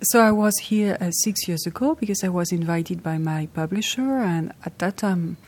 So 0.00 0.20
I 0.20 0.30
was 0.30 0.56
here 0.58 0.96
uh, 1.00 1.10
six 1.10 1.48
years 1.48 1.66
ago 1.66 1.96
because 1.96 2.22
I 2.22 2.28
was 2.28 2.52
invited 2.52 3.02
by 3.02 3.18
my 3.18 3.48
publisher, 3.52 4.18
and 4.18 4.52
at 4.64 4.78
that 4.78 4.98
time 4.98 5.38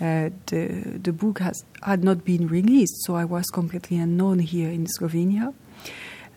uh, 0.00 0.30
the 0.46 0.98
the 1.02 1.12
book 1.12 1.40
has 1.40 1.62
had 1.82 2.02
not 2.02 2.24
been 2.24 2.48
released, 2.48 3.04
so 3.04 3.16
I 3.16 3.26
was 3.26 3.44
completely 3.52 3.98
unknown 3.98 4.38
here 4.38 4.70
in 4.70 4.86
Slovenia. 4.86 5.52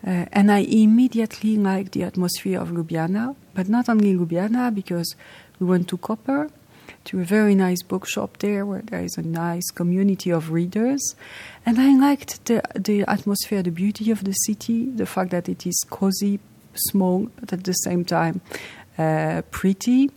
Uh, 0.06 0.26
and 0.32 0.52
I 0.52 0.58
immediately 0.58 1.56
liked 1.56 1.92
the 1.92 2.02
atmosphere 2.02 2.60
of 2.60 2.68
Ljubljana, 2.68 3.36
but 3.54 3.70
not 3.70 3.88
only 3.88 4.12
Ljubljana, 4.12 4.74
because 4.74 5.14
we 5.58 5.66
went 5.66 5.88
to 5.88 5.96
Koper, 5.96 6.50
to 7.04 7.20
a 7.20 7.24
very 7.24 7.54
nice 7.54 7.82
bookshop 7.82 8.36
there 8.38 8.66
where 8.66 8.82
there 8.82 9.02
is 9.02 9.16
a 9.16 9.22
nice 9.22 9.70
community 9.70 10.30
of 10.30 10.50
readers. 10.50 11.14
And 11.64 11.80
I 11.80 11.96
liked 11.96 12.44
the, 12.44 12.62
the 12.74 13.04
atmosphere, 13.08 13.62
the 13.62 13.70
beauty 13.70 14.10
of 14.10 14.24
the 14.24 14.32
city, 14.32 14.90
the 14.90 15.06
fact 15.06 15.30
that 15.30 15.48
it 15.48 15.66
is 15.66 15.82
cozy, 15.88 16.38
small, 16.74 17.28
but 17.40 17.52
at 17.52 17.64
the 17.64 17.72
same 17.72 18.04
time 18.04 18.40
uh, 18.98 19.42
pretty. 19.50 20.10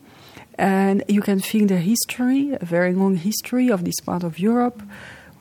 And 0.57 1.03
you 1.09 1.21
can 1.21 1.39
feel 1.39 1.67
the 1.67 1.77
history, 1.77 2.53
a 2.53 2.65
very 2.65 2.93
long 2.93 3.17
history 3.17 3.69
of 3.69 3.83
this 3.83 3.99
part 3.99 4.23
of 4.23 4.39
Europe 4.39 4.81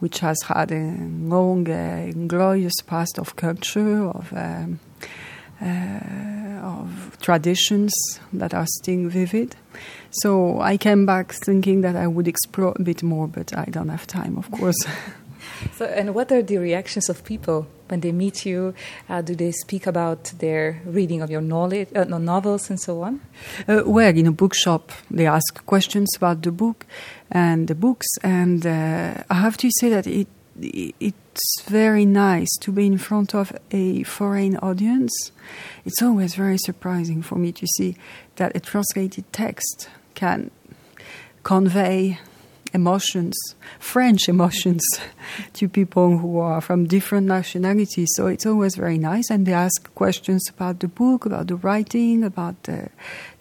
which 0.04 0.20
has 0.20 0.36
had 0.42 0.70
a 0.70 0.96
long, 1.34 1.66
uh, 1.66 2.12
glorious 2.26 2.74
past 2.86 3.18
of 3.18 3.36
culture, 3.36 4.04
of, 4.04 4.30
um, 4.34 4.78
uh, 5.62 6.60
of 6.62 7.16
traditions 7.22 7.92
that 8.30 8.52
are 8.52 8.66
still 8.66 9.08
vivid. 9.08 9.56
So 10.10 10.60
I 10.60 10.76
came 10.76 11.06
back 11.06 11.32
thinking 11.32 11.80
that 11.80 11.96
I 11.96 12.06
would 12.06 12.28
explore 12.28 12.74
a 12.76 12.82
bit 12.82 13.02
more, 13.02 13.26
but 13.28 13.56
I 13.56 13.64
don't 13.64 13.88
have 13.88 14.06
time, 14.06 14.36
of 14.36 14.50
course. 14.50 14.76
so, 15.76 15.86
and 15.86 16.14
what 16.14 16.30
are 16.32 16.42
the 16.42 16.58
reactions 16.58 17.08
of 17.08 17.24
people 17.24 17.66
when 17.88 18.00
they 18.00 18.12
meet 18.12 18.46
you? 18.46 18.74
Uh, 19.08 19.22
do 19.22 19.34
they 19.34 19.52
speak 19.52 19.86
about 19.86 20.24
their 20.38 20.80
reading 20.84 21.22
of 21.22 21.30
your 21.30 21.40
knowledge, 21.40 21.88
uh, 21.94 22.04
novels 22.04 22.70
and 22.70 22.80
so 22.80 23.02
on? 23.02 23.20
Uh, 23.68 23.82
well, 23.86 24.16
in 24.16 24.26
a 24.26 24.32
bookshop, 24.32 24.92
they 25.10 25.26
ask 25.26 25.64
questions 25.66 26.10
about 26.16 26.42
the 26.42 26.52
book 26.52 26.86
and 27.30 27.68
the 27.68 27.74
books, 27.74 28.06
and 28.22 28.66
uh, 28.66 29.22
I 29.30 29.34
have 29.34 29.56
to 29.58 29.70
say 29.80 29.88
that 29.88 30.06
it 30.06 30.28
it's 30.56 31.62
very 31.62 32.06
nice 32.06 32.56
to 32.60 32.70
be 32.70 32.86
in 32.86 32.98
front 32.98 33.34
of 33.34 33.52
a 33.70 34.04
foreign 34.04 34.56
audience. 34.58 35.32
It's 35.84 36.00
always 36.00 36.36
very 36.36 36.58
surprising 36.58 37.22
for 37.22 37.36
me 37.36 37.50
to 37.52 37.66
see 37.76 37.96
that 38.36 38.54
a 38.54 38.60
translated 38.60 39.24
text 39.32 39.88
can 40.14 40.50
convey 41.42 42.20
emotions, 42.74 43.34
French 43.78 44.28
emotions, 44.28 44.82
to 45.54 45.68
people 45.68 46.18
who 46.18 46.38
are 46.38 46.60
from 46.60 46.86
different 46.86 47.26
nationalities. 47.26 48.10
So 48.16 48.26
it's 48.26 48.44
always 48.44 48.74
very 48.74 48.98
nice. 48.98 49.30
And 49.30 49.46
they 49.46 49.54
ask 49.54 49.94
questions 49.94 50.48
about 50.50 50.80
the 50.80 50.88
book, 50.88 51.24
about 51.24 51.46
the 51.46 51.56
writing, 51.56 52.24
about 52.24 52.62
the 52.64 52.90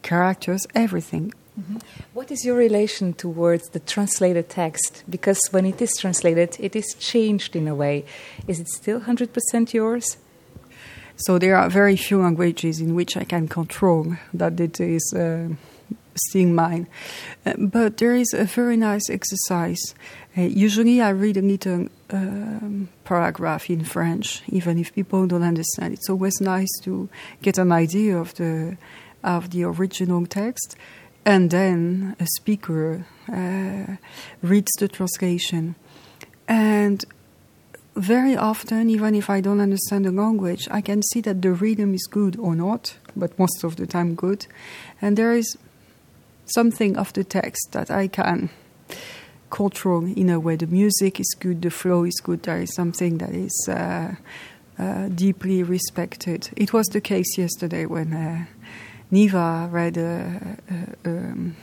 characters, 0.04 0.66
everything. 0.76 1.34
Mm-hmm. 1.60 1.78
What 2.14 2.32
is 2.32 2.46
your 2.46 2.56
relation 2.56 3.14
towards 3.14 3.70
the 3.70 3.80
translated 3.80 4.50
text? 4.50 5.04
Because 5.10 5.40
when 5.52 5.66
it 5.66 5.82
is 5.82 5.92
translated, 6.00 6.58
it 6.60 6.76
is 6.76 6.96
changed 7.00 7.56
in 7.56 7.68
a 7.68 7.76
way. 7.76 8.06
Is 8.48 8.60
it 8.60 8.70
still 8.70 9.02
100% 9.02 9.74
yours? 9.74 10.18
So 11.16 11.38
there 11.38 11.56
are 11.56 11.70
very 11.70 11.96
few 11.96 12.20
languages 12.22 12.80
in 12.80 12.96
which 12.96 13.16
I 13.16 13.24
can 13.24 13.48
control 13.48 14.18
that 14.34 14.60
it 14.60 14.80
is. 14.80 15.14
Uh, 15.16 15.50
seeing 16.16 16.56
mine. 16.56 16.88
Uh, 17.46 17.54
but 17.58 17.98
there 17.98 18.16
is 18.16 18.34
a 18.34 18.46
very 18.46 18.78
nice 18.78 19.10
exercise. 19.10 19.82
Uh, 20.38 20.42
usually, 20.42 21.02
I 21.02 21.10
read 21.10 21.38
a 21.38 21.42
little 21.42 21.88
um, 22.10 22.90
paragraph 23.04 23.70
in 23.70 23.84
French, 23.84 24.44
even 24.48 24.78
if 24.80 24.94
people 24.94 25.28
don't 25.28 25.44
understand. 25.44 25.94
It's 25.94 26.10
always 26.10 26.40
nice 26.42 26.72
to 26.84 27.10
get 27.42 27.58
an 27.58 27.72
idea 27.72 28.18
of 28.18 28.34
the 28.36 28.78
of 29.24 29.52
the 29.52 29.64
original 29.64 30.26
text, 30.26 30.76
and 31.26 31.50
then 31.50 32.16
a 32.20 32.26
speaker 32.26 33.06
uh, 33.32 33.96
reads 34.42 34.72
the 34.80 34.88
translation. 34.88 35.76
And 36.48 37.06
very 37.96 38.36
often, 38.36 38.90
even 38.90 39.16
if 39.16 39.30
I 39.30 39.40
don't 39.40 39.62
understand 39.62 40.06
the 40.06 40.12
language, 40.12 40.68
I 40.72 40.82
can 40.82 41.02
see 41.04 41.22
that 41.22 41.42
the 41.42 41.54
rhythm 41.54 41.94
is 41.94 42.08
good 42.10 42.38
or 42.38 42.56
not, 42.56 42.98
but 43.16 43.38
most 43.38 43.64
of 43.64 43.76
the 43.76 43.86
time 43.86 44.16
good. 44.16 44.48
And 45.02 45.16
there 45.16 45.34
is 45.34 45.58
something 46.54 46.98
of 46.98 47.14
the 47.14 47.24
text 47.24 47.72
that 47.72 47.90
I 47.92 48.08
can 48.08 48.50
control 49.50 50.06
in 50.06 50.30
a 50.30 50.40
way. 50.40 50.56
The 50.56 50.68
music 50.68 51.20
is 51.20 51.36
good, 51.40 51.62
the 51.62 51.70
flow 51.70 52.04
is 52.04 52.20
good, 52.24 52.44
there 52.44 52.60
is 52.60 52.74
something 52.74 53.20
that 53.20 53.30
is 53.30 53.68
uh, 53.70 54.16
uh, 54.80 55.08
deeply 55.10 55.64
respected. 55.64 56.50
It 56.56 56.74
was 56.74 56.88
the 56.88 57.02
case 57.02 57.38
yesterday 57.38 57.86
when 57.86 58.14
uh, 58.14 58.46
Niva 59.12 59.72
read 59.72 59.98
a, 59.98 60.58
a, 61.06 61.10
um, 61.10 61.56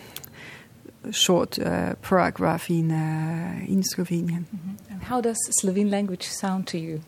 short 1.11 1.59
uh, 1.59 1.95
paragraph 1.97 2.71
in, 2.71 2.93
uh, 2.93 3.65
in 3.67 3.83
Slovenian. 3.83 4.45
Mm-hmm. 4.45 5.01
How 5.01 5.21
does 5.21 5.39
Slovene 5.61 5.91
language 5.91 6.27
sound 6.29 6.67
to 6.69 6.79
you? 6.79 7.01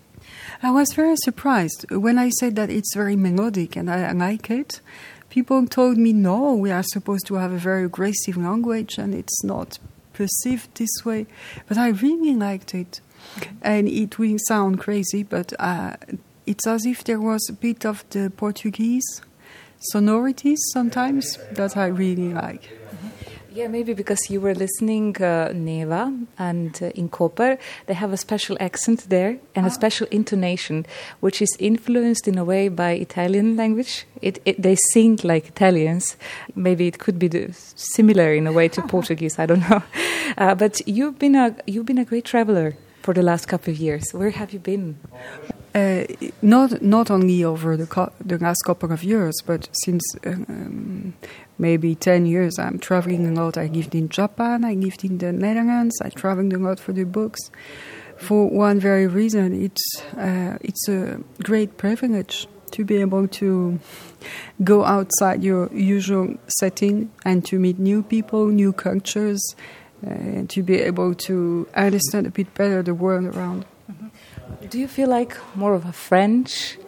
I 0.63 0.71
was 0.71 0.93
very 0.95 1.17
surprised 1.17 1.85
when 1.91 2.19
I 2.19 2.31
said 2.31 2.57
that 2.57 2.71
it's 2.71 2.95
very 2.95 3.17
melodic 3.17 3.77
and 3.77 3.91
I 3.91 4.11
like 4.13 4.51
it 4.51 4.81
people 5.33 5.67
told 5.67 5.97
me, 5.97 6.13
no, 6.13 6.53
we 6.53 6.71
are 6.71 6.83
supposed 6.83 7.27
to 7.27 7.37
have 7.37 7.53
a 7.53 7.57
very 7.57 7.87
aggressive 7.87 8.37
language 8.37 8.99
and 8.99 9.15
it's 9.15 9.43
not 9.43 9.79
perceived 10.13 10.69
this 10.75 11.07
way. 11.07 11.27
But 11.67 11.79
I 11.79 11.89
really 11.89 12.35
liked 12.35 12.75
it. 12.75 13.01
And 13.63 13.89
it 13.89 14.19
will 14.19 14.37
sound 14.47 14.79
crazy, 14.79 15.23
but 15.23 15.55
uh, 15.59 15.97
it's 16.45 16.67
as 16.67 16.85
if 16.85 17.05
there 17.05 17.21
was 17.21 17.49
a 17.49 17.55
bit 17.55 17.87
of 17.87 18.05
the 18.11 18.31
Portuguese 18.37 19.23
sonorities 19.81 20.61
sometimes 20.75 21.39
that 21.53 21.79
I 21.79 21.87
really 21.87 22.35
like. 22.35 22.69
Yeah, 23.55 23.69
maybe 23.69 23.93
because 23.93 24.31
you 24.31 24.41
were 24.41 24.55
listening 24.55 25.23
uh, 25.23 25.53
Neva 25.55 26.11
and 26.39 26.83
uh, 26.83 26.87
in 26.95 27.11
Koper, 27.11 27.59
they 27.87 27.93
have 27.93 28.11
a 28.11 28.17
special 28.17 28.57
accent 28.61 29.11
there 29.11 29.37
and 29.55 29.67
a 29.67 29.69
ah. 29.69 29.73
special 29.73 30.07
intonation, 30.11 30.87
which 31.21 31.43
is 31.43 31.55
influenced 31.59 32.27
in 32.27 32.39
a 32.39 32.45
way 32.45 32.69
by 32.69 32.93
Italian 32.93 33.57
language. 33.59 34.07
It, 34.23 34.41
it, 34.47 34.63
they 34.63 34.77
sing 34.93 35.21
like 35.23 35.49
Italians. 35.49 36.17
Maybe 36.55 36.87
it 36.87 36.99
could 36.99 37.19
be 37.19 37.29
the, 37.29 37.53
similar 37.77 38.33
in 38.33 38.47
a 38.47 38.53
way 38.53 38.69
to 38.69 38.81
Portuguese. 38.89 39.39
I 39.39 39.45
don't 39.45 39.69
know. 39.69 39.83
Uh, 40.39 40.55
but 40.55 40.81
you've 40.89 41.19
been 41.19 41.35
a 41.35 41.55
you've 41.67 41.85
been 41.85 41.99
a 41.99 42.07
great 42.07 42.25
traveler 42.25 42.75
for 43.03 43.13
the 43.13 43.23
last 43.23 43.49
couple 43.49 43.71
of 43.71 43.79
years. 43.79 44.13
Where 44.13 44.31
have 44.31 44.55
you 44.55 44.61
been? 44.61 44.97
Uh, 45.75 46.05
not 46.43 46.83
not 46.83 47.11
only 47.11 47.43
over 47.43 47.77
the 47.79 48.11
the 48.25 48.39
last 48.39 48.63
couple 48.67 48.93
of 48.93 49.03
years, 49.03 49.35
but 49.47 49.69
since 49.85 50.03
um, 50.27 51.15
maybe 51.63 51.95
10 51.95 52.27
years. 52.27 52.59
I'm 52.59 52.79
traveling 52.79 53.27
a 53.27 53.33
lot. 53.33 53.57
I 53.57 53.67
lived 53.67 53.95
in 53.95 54.09
Japan, 54.09 54.65
I 54.65 54.75
lived 54.75 55.05
in 55.05 55.19
the 55.19 55.33
Netherlands, 55.33 55.95
I 56.03 56.11
traveled 56.11 56.53
a 56.53 56.59
lot 56.59 56.79
for 56.81 56.93
the 56.93 57.05
books. 57.05 57.41
For 58.19 58.49
one 58.49 58.79
very 58.79 59.07
reason, 59.07 59.65
it's, 59.65 60.03
uh, 60.17 60.59
it's 60.61 60.89
a 60.89 61.21
great 61.43 61.79
privilege 61.79 62.47
to 62.73 62.85
be 62.85 62.97
able 62.97 63.29
to 63.29 63.79
go 64.65 64.85
outside 64.85 65.43
your 65.43 65.73
usual 65.73 66.37
setting 66.49 67.11
and 67.25 67.45
to 67.47 67.59
meet 67.59 67.79
new 67.79 68.03
people, 68.03 68.47
new 68.47 68.73
cultures, 68.73 69.43
uh, 70.07 70.11
and 70.11 70.51
to 70.51 70.63
be 70.63 70.81
able 70.81 71.15
to 71.15 71.67
understand 71.75 72.27
a 72.27 72.31
bit 72.31 72.53
better 72.55 72.83
the 72.83 72.95
world 72.95 73.25
around. 73.37 73.65
Do 74.73 74.79
you 74.79 74.89
feel 74.89 75.11
like 75.11 75.37
more 75.55 75.75
of 75.75 75.85
a 75.85 75.93
French 75.93 76.79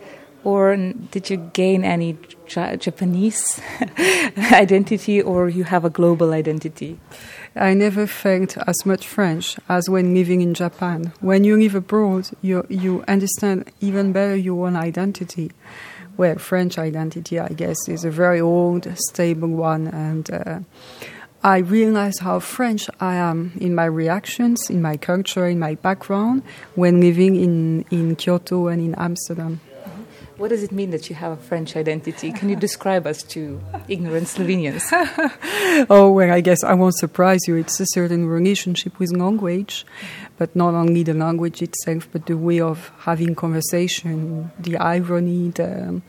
or 0.42 0.74
did 1.10 1.28
you 1.28 1.36
gain 1.36 1.84
any 1.84 2.16
Japanese 2.46 3.60
identity, 4.52 5.20
or 5.20 5.50
you 5.50 5.64
have 5.64 5.84
a 5.84 5.90
global 5.90 6.32
identity? 6.32 6.98
I 7.54 7.74
never 7.74 8.06
felt 8.06 8.56
as 8.66 8.86
much 8.86 9.06
French 9.06 9.58
as 9.68 9.90
when 9.90 10.14
living 10.14 10.40
in 10.40 10.54
Japan. 10.54 11.12
When 11.20 11.44
you 11.44 11.58
live 11.58 11.74
abroad, 11.74 12.30
you 12.40 12.66
you 12.70 13.04
understand 13.06 13.70
even 13.82 14.12
better 14.12 14.34
your 14.34 14.66
own 14.66 14.76
identity. 14.76 15.52
Well, 16.16 16.38
French 16.38 16.78
identity, 16.78 17.38
I 17.38 17.48
guess, 17.48 17.76
is 17.86 18.06
a 18.06 18.10
very 18.10 18.40
old, 18.40 18.86
stable 18.96 19.48
one, 19.48 19.88
and 19.88 20.30
uh, 20.30 20.60
I 21.44 21.58
realize 21.58 22.20
how 22.20 22.40
French 22.40 22.88
I 23.00 23.16
am 23.16 23.52
in 23.60 23.74
my 23.74 23.84
reactions, 23.84 24.70
in 24.70 24.80
my 24.80 24.96
culture, 24.96 25.46
in 25.46 25.58
my 25.58 25.74
background 25.74 26.42
when 26.74 27.02
living 27.02 27.36
in, 27.36 27.84
in 27.90 28.16
Kyoto 28.16 28.68
and 28.68 28.80
in 28.80 28.94
Amsterdam. 28.94 29.60
Mm-hmm. 29.60 30.02
What 30.40 30.48
does 30.48 30.62
it 30.62 30.72
mean 30.72 30.88
that 30.92 31.10
you 31.10 31.16
have 31.16 31.32
a 31.32 31.36
French 31.36 31.76
identity? 31.76 32.32
Can 32.32 32.48
you 32.48 32.56
describe 32.68 33.06
us 33.06 33.22
to 33.24 33.60
ignorant 33.88 34.28
Slovenians? 34.28 34.88
oh, 35.90 36.12
well, 36.12 36.32
I 36.32 36.40
guess 36.40 36.64
I 36.64 36.72
won't 36.72 36.96
surprise 36.96 37.40
you. 37.46 37.56
It's 37.56 37.78
a 37.78 37.86
certain 37.88 38.26
relationship 38.26 38.98
with 38.98 39.12
language, 39.12 39.84
mm-hmm. 39.84 40.32
but 40.38 40.56
not 40.56 40.72
only 40.72 41.02
the 41.02 41.12
language 41.12 41.60
itself, 41.60 42.08
but 42.10 42.24
the 42.24 42.38
way 42.38 42.60
of 42.60 42.90
having 43.00 43.34
conversation, 43.34 44.50
the 44.58 44.78
irony, 44.78 45.50
the, 45.50 46.00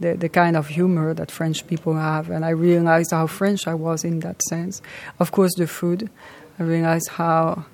the, 0.00 0.14
the 0.14 0.28
kind 0.28 0.56
of 0.56 0.68
humor 0.68 1.14
that 1.14 1.30
French 1.30 1.66
people 1.66 1.94
have. 1.94 2.30
And 2.30 2.44
I 2.44 2.50
realized 2.50 3.12
how 3.12 3.26
French 3.26 3.66
I 3.68 3.74
was 3.74 4.04
in 4.04 4.20
that 4.20 4.42
sense. 4.42 4.82
Of 5.18 5.30
course, 5.30 5.52
the 5.56 5.66
food. 5.66 6.10
I 6.58 6.62
realized 6.64 7.08
how. 7.10 7.66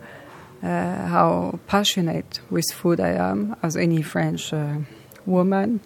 Uh, 0.62 1.06
how 1.06 1.60
passionate 1.66 2.40
with 2.50 2.64
food 2.72 2.98
I 2.98 3.10
am, 3.10 3.54
as 3.62 3.76
any 3.76 4.00
French 4.00 4.54
uh, 4.54 4.78
woman. 5.26 5.80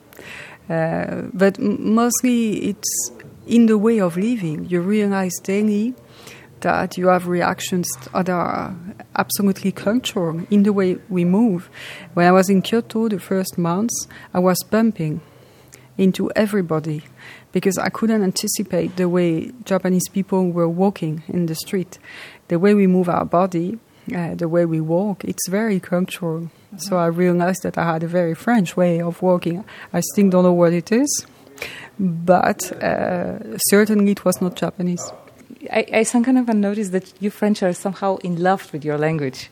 Uh, 0.71 1.23
but 1.35 1.59
m- 1.59 1.95
mostly 1.95 2.69
it's 2.69 3.11
in 3.49 3.67
the 3.67 3.77
way 3.77 4.01
of 4.01 4.17
living. 4.17 4.67
You 4.67 4.81
realize 4.81 5.33
daily 5.43 5.93
that 6.61 6.97
you 6.97 7.09
have 7.09 7.27
reactions 7.27 7.89
that 8.13 8.29
are 8.29 8.75
absolutely 9.17 9.73
cultural 9.73 10.47
in 10.51 10.63
the 10.63 10.73
way 10.73 10.99
we 11.09 11.25
move. 11.25 11.69
When 12.15 12.27
I 12.27 12.33
was 12.33 12.49
in 12.49 12.63
Kyoto 12.63 13.09
the 13.09 13.19
first 13.19 13.59
months, 13.59 14.07
I 14.33 14.39
was 14.39 14.63
bumping 14.71 15.21
into 15.99 16.31
everybody 16.35 17.05
because 17.53 17.79
I 17.79 17.89
couldn't 17.89 18.23
anticipate 18.23 18.97
the 18.97 19.09
way 19.09 19.53
Japanese 19.65 20.09
people 20.09 20.51
were 20.51 20.69
walking 20.69 21.23
in 21.29 21.47
the 21.47 21.55
street. 21.55 21.99
The 22.49 22.59
way 22.59 22.75
we 22.75 22.87
move 22.87 23.09
our 23.09 23.25
body, 23.25 23.79
uh, 24.15 24.35
the 24.35 24.49
way 24.49 24.65
we 24.65 24.81
walk, 24.81 25.25
it's 25.25 25.49
very 25.49 25.81
cultural. 25.81 26.41
Mm-hmm. 26.41 26.79
So 26.79 26.97
I 26.97 27.07
realized 27.07 27.63
that 27.63 27.79
I 27.79 27.93
had 27.93 28.03
a 28.03 28.09
very 28.09 28.35
French 28.35 28.77
way 28.77 29.01
of 29.01 29.23
walking. 29.23 29.65
I 29.93 30.01
still 30.01 30.31
don't 30.31 30.45
know 30.45 30.53
what 30.53 30.73
it 30.73 30.91
is, 30.93 31.27
but 31.99 32.73
uh, 32.83 33.59
certainly 33.69 34.13
it 34.13 34.25
was 34.25 34.41
not 34.41 34.57
Japanese. 34.57 35.13
I, 35.71 35.87
I 35.93 36.05
kind 36.05 36.39
of 36.39 36.49
noticed 36.49 36.93
that 36.93 37.13
you 37.21 37.31
French 37.31 37.63
are 37.63 37.73
somehow 37.73 38.17
in 38.19 38.43
love 38.43 38.73
with 38.73 38.85
your 38.85 38.99
language. 38.99 39.51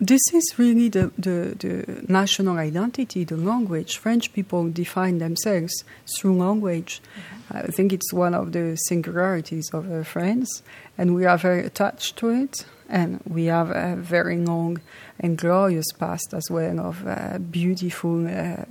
This 0.00 0.20
is 0.32 0.54
really 0.56 0.88
the, 0.88 1.10
the, 1.18 1.54
the, 1.58 2.04
national 2.08 2.58
identity, 2.58 3.24
the 3.24 3.36
language. 3.36 3.98
French 3.98 4.32
people 4.32 4.70
define 4.70 5.18
themselves 5.18 5.84
through 6.16 6.36
language. 6.36 7.00
Mm-hmm. 7.02 7.56
I 7.56 7.70
think 7.72 7.92
it's 7.92 8.12
one 8.12 8.34
of 8.34 8.52
the 8.52 8.76
singularities 8.76 9.70
of 9.72 9.90
uh, 9.90 10.04
France, 10.04 10.62
and 10.96 11.14
we 11.14 11.26
are 11.26 11.38
very 11.38 11.64
attached 11.64 12.16
to 12.18 12.30
it. 12.30 12.64
And 12.88 13.20
we 13.24 13.44
have 13.44 13.70
a 13.70 13.96
very 13.96 14.36
long 14.38 14.80
and 15.20 15.38
glorious 15.38 15.92
past 15.92 16.34
as 16.34 16.48
well 16.50 16.80
of 16.80 17.06
uh, 17.06 17.38
beautiful 17.38 18.26
uh, 18.26 18.64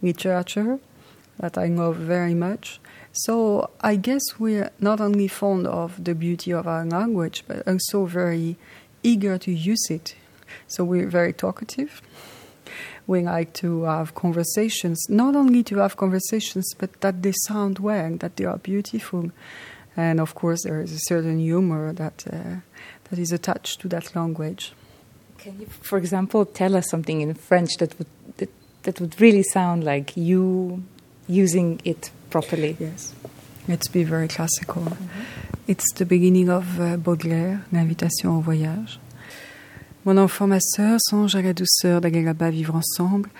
literature 0.00 0.78
that 1.38 1.58
I 1.58 1.66
love 1.66 1.96
very 1.96 2.34
much. 2.34 2.80
So 3.16 3.70
I 3.80 3.94
guess 3.94 4.22
we're 4.40 4.70
not 4.80 5.00
only 5.00 5.28
fond 5.28 5.68
of 5.68 6.02
the 6.02 6.16
beauty 6.16 6.50
of 6.50 6.66
our 6.66 6.84
language, 6.84 7.44
but 7.46 7.66
also 7.66 8.06
very 8.06 8.56
eager 9.04 9.38
to 9.38 9.52
use 9.52 9.86
it. 9.88 10.16
So 10.66 10.82
we're 10.84 11.08
very 11.08 11.32
talkative. 11.32 12.02
We 13.06 13.22
like 13.22 13.52
to 13.54 13.84
have 13.84 14.16
conversations, 14.16 14.98
not 15.08 15.36
only 15.36 15.62
to 15.62 15.76
have 15.76 15.96
conversations, 15.96 16.74
but 16.76 17.00
that 17.02 17.22
they 17.22 17.32
sound 17.46 17.78
well, 17.78 18.16
that 18.16 18.36
they 18.36 18.46
are 18.46 18.58
beautiful. 18.58 19.30
And 19.96 20.18
of 20.20 20.34
course, 20.34 20.64
there 20.64 20.80
is 20.80 20.92
a 20.92 20.98
certain 21.02 21.38
humor 21.38 21.92
that, 21.92 22.24
uh, 22.32 22.56
that 23.10 23.18
is 23.18 23.30
attached 23.30 23.80
to 23.82 23.88
that 23.88 24.16
language. 24.16 24.72
Can 25.38 25.60
you, 25.60 25.66
for 25.66 25.98
example, 25.98 26.46
tell 26.46 26.74
us 26.74 26.90
something 26.90 27.20
in 27.20 27.34
French 27.34 27.76
that 27.78 27.96
would, 27.98 28.08
that, 28.38 28.50
that 28.82 29.00
would 29.00 29.20
really 29.20 29.44
sound 29.44 29.84
like 29.84 30.16
you 30.16 30.82
using 31.28 31.80
it 31.84 32.10
properly. 32.34 32.76
Yes. 32.80 33.14
Let's 33.68 33.86
be 33.86 34.02
very 34.02 34.26
classical. 34.26 34.82
It's 35.68 35.92
the 35.94 36.04
beginning 36.04 36.50
of 36.50 36.80
uh, 36.80 36.96
Baudelaire, 36.96 37.60
l'invitation 37.72 38.36
au 38.36 38.40
voyage. 38.40 38.98
Mon 40.04 40.18
enfant, 40.18 40.48
ma 40.48 40.58
sœur, 40.60 40.98
songe 41.00 41.36
à 41.36 41.42
la 41.42 41.52
douceur 41.52 42.00
d'aller 42.00 42.22
là-bas 42.22 42.50
vivre 42.50 42.74
ensemble. 42.74 43.30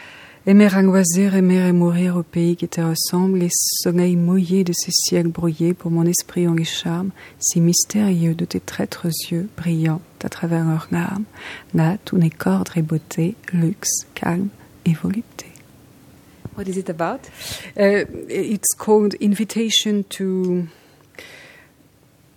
Aimer 0.46 0.72
à 0.72 0.80
loisir, 0.80 1.34
aimer 1.34 1.66
et 1.68 1.72
mourir 1.72 2.16
au 2.16 2.22
pays 2.22 2.54
qui 2.54 2.68
te 2.68 2.80
ressemble, 2.80 3.38
les 3.38 3.50
soleils 3.50 4.14
mouillés 4.16 4.62
de 4.62 4.72
ces 4.72 4.92
ciels 4.92 5.26
brouillés, 5.26 5.74
pour 5.74 5.90
mon 5.90 6.06
esprit 6.06 6.46
ont 6.46 6.54
les 6.54 6.64
charmes 6.64 7.10
si 7.40 7.60
mystérieux 7.60 8.36
de 8.36 8.44
tes 8.44 8.60
traîtres 8.60 9.08
yeux 9.30 9.48
brillants 9.56 10.02
à 10.22 10.28
travers 10.28 10.64
leurs 10.64 10.86
larmes. 10.92 11.24
Là, 11.74 11.98
tout 12.04 12.16
n'est 12.16 12.30
qu'ordre 12.30 12.78
et 12.78 12.82
beauté, 12.82 13.34
luxe, 13.52 14.06
calme 14.14 14.48
et 14.86 14.94
volupté. 14.94 15.53
What 16.54 16.68
is 16.68 16.76
it 16.76 16.88
about? 16.88 17.26
Uh, 17.76 18.06
it's 18.28 18.72
called 18.74 19.14
Invitation 19.14 20.04
to 20.10 20.68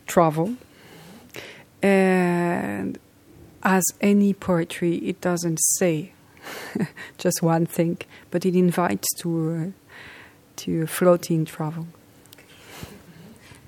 Travel. 0.08 0.56
And 1.84 2.98
as 3.62 3.84
any 4.02 4.34
poetry, 4.34 4.96
it 4.98 5.22
doesn't 5.22 5.60
say 5.78 6.14
just 7.19 7.44
one 7.44 7.68
thing, 7.68 8.00
but 8.31 8.44
it 8.44 8.56
invites 8.56 9.08
to, 9.19 9.74
uh, 9.75 9.96
to 10.58 10.88
floating 10.88 11.46
travel. 11.46 11.86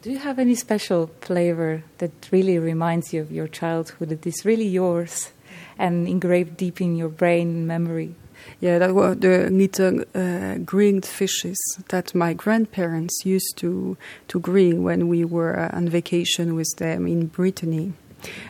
Do 0.01 0.09
you 0.11 0.17
have 0.17 0.39
any 0.39 0.55
special 0.55 1.11
flavor 1.21 1.83
that 1.99 2.11
really 2.31 2.57
reminds 2.57 3.13
you 3.13 3.21
of 3.21 3.31
your 3.31 3.47
childhood, 3.47 4.09
that 4.09 4.25
is 4.25 4.45
really 4.45 4.67
yours 4.67 5.31
and 5.77 6.07
engraved 6.07 6.57
deep 6.57 6.81
in 6.81 6.95
your 6.95 7.09
brain 7.09 7.67
memory? 7.67 8.15
Yeah, 8.59 8.79
that 8.79 8.93
were 8.93 9.15
the 9.15 9.49
little 9.49 10.03
uh, 10.13 10.55
grilled 10.65 11.05
fishes 11.05 11.57
that 11.89 12.13
my 12.13 12.33
grandparents 12.33 13.25
used 13.25 13.57
to 13.57 13.97
to 14.27 14.39
grill 14.39 14.81
when 14.81 15.07
we 15.07 15.23
were 15.23 15.57
uh, 15.57 15.77
on 15.77 15.87
vacation 15.87 16.55
with 16.55 16.69
them 16.77 17.07
in 17.07 17.27
Brittany, 17.27 17.93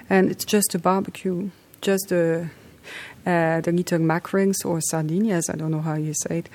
and 0.09 0.31
it's 0.31 0.45
just 0.45 0.75
a 0.75 0.80
barbecue, 0.80 1.51
just 1.81 2.09
the 2.09 2.50
uh, 3.25 3.62
the 3.62 3.71
little 3.71 4.00
mackerels 4.00 4.63
or 4.65 4.81
sardines, 4.81 5.50
I 5.50 5.56
don't 5.56 5.71
know 5.71 5.81
how 5.81 5.95
you 5.95 6.13
say 6.13 6.39
it, 6.39 6.50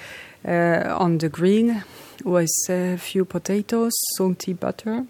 uh, 0.47 0.97
on 0.99 1.19
the 1.19 1.29
grill 1.29 1.83
with 2.25 2.51
a 2.69 2.97
few 2.97 3.25
potatoes, 3.25 3.93
salty 4.17 4.53
butter. 4.53 5.07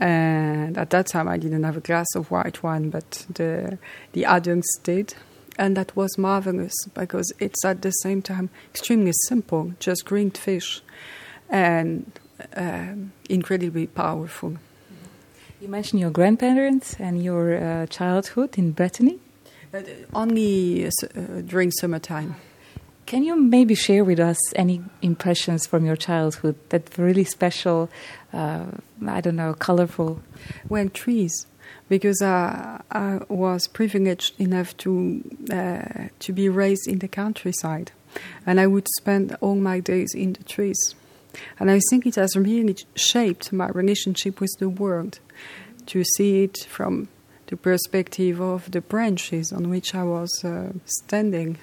And 0.00 0.78
at 0.78 0.90
that 0.90 1.08
time, 1.08 1.28
I 1.28 1.38
didn't 1.38 1.64
have 1.64 1.76
a 1.76 1.80
glass 1.80 2.06
of 2.14 2.30
white 2.30 2.62
wine, 2.62 2.90
but 2.90 3.26
the 3.34 3.78
the 4.12 4.24
adults 4.24 4.78
did 4.84 5.14
and 5.58 5.76
that 5.76 5.94
was 5.96 6.16
marvelous 6.16 6.74
because 6.94 7.32
it's 7.38 7.64
at 7.64 7.82
the 7.82 7.90
same 7.90 8.22
time 8.22 8.48
extremely 8.70 9.12
simple, 9.26 9.72
just 9.80 10.04
grilled 10.04 10.38
fish, 10.38 10.80
and 11.50 12.10
um, 12.56 13.12
incredibly 13.28 13.86
powerful. 13.86 14.56
You 15.60 15.68
mentioned 15.68 16.00
your 16.00 16.10
grandparents 16.10 16.94
and 17.00 17.22
your 17.22 17.56
uh, 17.56 17.86
childhood 17.86 18.56
in 18.56 18.70
Brittany. 18.72 19.18
Uh, 19.74 19.82
only 20.14 20.86
uh, 20.86 20.90
during 21.44 21.70
summertime. 21.72 22.36
Can 23.04 23.22
you 23.22 23.36
maybe 23.36 23.74
share 23.74 24.04
with 24.04 24.20
us 24.20 24.38
any 24.54 24.82
impressions 25.02 25.66
from 25.66 25.84
your 25.84 25.96
childhood 25.96 26.56
that 26.68 26.96
really 26.96 27.24
special? 27.24 27.90
Uh, 28.32 28.66
I 29.06 29.20
don't 29.20 29.36
know, 29.36 29.52
colorful. 29.54 30.22
Well, 30.68 30.88
trees 30.88 31.46
because 31.88 32.20
I, 32.22 32.80
I 32.90 33.20
was 33.28 33.68
privileged 33.68 34.40
enough 34.40 34.76
to 34.78 35.22
uh, 35.52 36.08
to 36.18 36.32
be 36.32 36.48
raised 36.48 36.86
in 36.86 36.98
the 36.98 37.08
countryside, 37.08 37.92
and 38.46 38.60
I 38.60 38.66
would 38.66 38.88
spend 38.98 39.36
all 39.40 39.56
my 39.56 39.80
days 39.80 40.14
in 40.14 40.34
the 40.34 40.44
trees, 40.44 40.94
and 41.58 41.70
I 41.70 41.80
think 41.90 42.06
it 42.06 42.16
has 42.16 42.36
really 42.36 42.76
shaped 42.94 43.52
my 43.52 43.68
relationship 43.68 44.40
with 44.40 44.54
the 44.58 44.68
world, 44.68 45.20
to 45.86 46.04
see 46.04 46.44
it 46.44 46.58
from 46.68 47.08
the 47.46 47.56
perspective 47.56 48.40
of 48.40 48.70
the 48.70 48.80
branches 48.80 49.52
on 49.52 49.70
which 49.70 49.94
I 49.94 50.04
was 50.04 50.44
uh, 50.44 50.72
standing. 50.84 51.58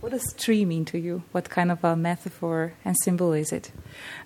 What 0.00 0.12
does 0.12 0.32
tree 0.38 0.64
mean 0.64 0.84
to 0.86 0.98
you? 0.98 1.22
What 1.32 1.50
kind 1.50 1.70
of 1.70 1.82
a 1.84 1.96
metaphor 1.96 2.72
and 2.84 2.96
symbol 3.04 3.32
is 3.32 3.52
it? 3.52 3.72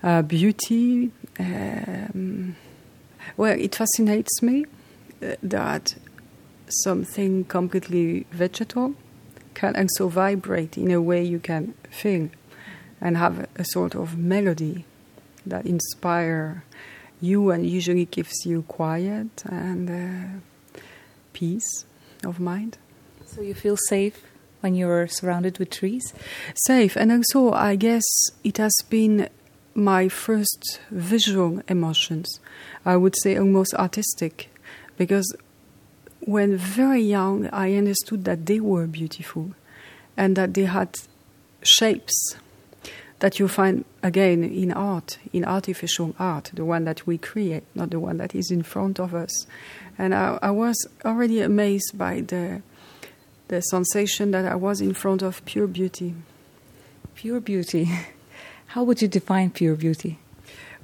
Uh, 0.02 0.22
beauty. 0.22 1.10
Um, 1.40 2.56
well, 3.36 3.58
it 3.58 3.74
fascinates 3.74 4.42
me 4.42 4.66
that 5.42 5.94
something 6.68 7.44
completely 7.44 8.26
vegetal 8.30 8.94
can 9.54 9.76
also 9.76 10.08
vibrate 10.08 10.78
in 10.78 10.90
a 10.90 11.00
way 11.00 11.22
you 11.22 11.38
can 11.38 11.74
feel 11.90 12.30
and 13.00 13.16
have 13.16 13.46
a 13.56 13.64
sort 13.64 13.94
of 13.94 14.16
melody 14.16 14.84
that 15.44 15.66
inspire 15.66 16.64
you 17.20 17.50
and 17.50 17.66
usually 17.68 18.06
gives 18.06 18.46
you 18.46 18.62
quiet 18.62 19.44
and 19.46 19.90
uh, 19.90 20.80
peace 21.32 21.84
of 22.24 22.40
mind. 22.40 22.78
So 23.26 23.42
you 23.42 23.54
feel 23.54 23.76
safe 23.88 24.22
when 24.60 24.74
you're 24.74 25.08
surrounded 25.08 25.58
with 25.58 25.70
trees? 25.70 26.14
Safe, 26.66 26.96
and 26.96 27.10
also 27.10 27.52
I 27.52 27.76
guess 27.76 28.04
it 28.44 28.58
has 28.58 28.74
been 28.88 29.28
my 29.74 30.08
first 30.08 30.80
visual 30.90 31.62
emotions. 31.68 32.40
I 32.84 32.96
would 32.96 33.14
say 33.22 33.36
almost 33.36 33.74
artistic 33.74 34.51
because 34.96 35.34
when 36.20 36.56
very 36.56 37.02
young, 37.02 37.48
I 37.50 37.74
understood 37.74 38.24
that 38.24 38.46
they 38.46 38.60
were 38.60 38.86
beautiful 38.86 39.52
and 40.16 40.36
that 40.36 40.54
they 40.54 40.64
had 40.64 40.98
shapes 41.62 42.36
that 43.22 43.38
you 43.38 43.46
find 43.46 43.84
again 44.02 44.42
in 44.42 44.72
art, 44.72 45.18
in 45.32 45.44
artificial 45.44 46.14
art, 46.18 46.50
the 46.54 46.64
one 46.64 46.84
that 46.84 47.06
we 47.06 47.16
create, 47.16 47.62
not 47.72 47.90
the 47.90 48.00
one 48.00 48.16
that 48.16 48.34
is 48.34 48.50
in 48.50 48.64
front 48.64 48.98
of 48.98 49.14
us. 49.14 49.46
And 49.96 50.12
I, 50.12 50.38
I 50.42 50.50
was 50.50 50.76
already 51.04 51.40
amazed 51.40 51.96
by 51.96 52.20
the 52.20 52.62
the 53.46 53.60
sensation 53.60 54.30
that 54.30 54.46
I 54.46 54.54
was 54.54 54.80
in 54.80 54.94
front 54.94 55.22
of 55.22 55.44
pure 55.44 55.66
beauty. 55.66 56.14
Pure 57.14 57.40
beauty. 57.40 57.88
How 58.66 58.82
would 58.82 59.02
you 59.02 59.08
define 59.08 59.50
pure 59.50 59.76
beauty? 59.76 60.18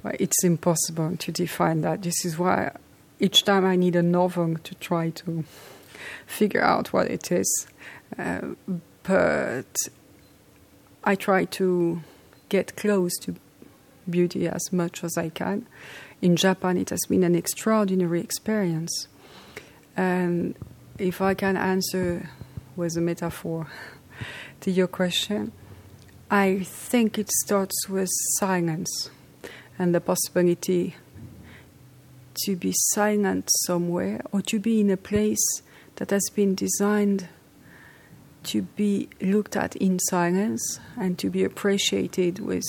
Well, 0.03 0.13
it's 0.19 0.43
impossible 0.43 1.17
to 1.17 1.31
define 1.31 1.81
that. 1.81 2.03
This 2.03 2.23
is 2.23 2.37
why 2.37 2.71
each 3.19 3.43
time 3.43 3.65
I 3.65 3.75
need 3.75 3.95
a 3.95 4.03
novel 4.03 4.55
to 4.63 4.75
try 4.75 5.09
to 5.11 5.43
figure 6.25 6.61
out 6.61 6.93
what 6.93 7.07
it 7.07 7.31
is. 7.31 7.67
Uh, 8.17 8.55
but 9.03 9.75
I 11.03 11.15
try 11.15 11.45
to 11.45 12.01
get 12.49 12.75
close 12.75 13.17
to 13.19 13.35
beauty 14.09 14.47
as 14.47 14.71
much 14.71 15.03
as 15.03 15.17
I 15.17 15.29
can. 15.29 15.67
In 16.21 16.35
Japan, 16.35 16.77
it 16.77 16.89
has 16.89 17.01
been 17.07 17.23
an 17.23 17.35
extraordinary 17.35 18.21
experience. 18.21 19.07
And 19.95 20.55
if 20.97 21.21
I 21.21 21.33
can 21.33 21.55
answer 21.55 22.29
with 22.75 22.97
a 22.97 23.01
metaphor 23.01 23.67
to 24.61 24.71
your 24.71 24.87
question, 24.87 25.51
I 26.31 26.61
think 26.63 27.17
it 27.17 27.29
starts 27.31 27.89
with 27.89 28.09
silence 28.37 29.09
and 29.77 29.95
the 29.95 30.01
possibility 30.01 30.95
to 32.45 32.55
be 32.55 32.73
silent 32.75 33.49
somewhere 33.65 34.21
or 34.31 34.41
to 34.43 34.59
be 34.59 34.79
in 34.79 34.89
a 34.89 34.97
place 34.97 35.61
that 35.95 36.09
has 36.11 36.29
been 36.33 36.55
designed 36.55 37.27
to 38.43 38.61
be 38.61 39.09
looked 39.21 39.55
at 39.55 39.75
in 39.75 39.99
silence 39.99 40.79
and 40.97 41.17
to 41.19 41.29
be 41.29 41.43
appreciated 41.43 42.39
with 42.39 42.65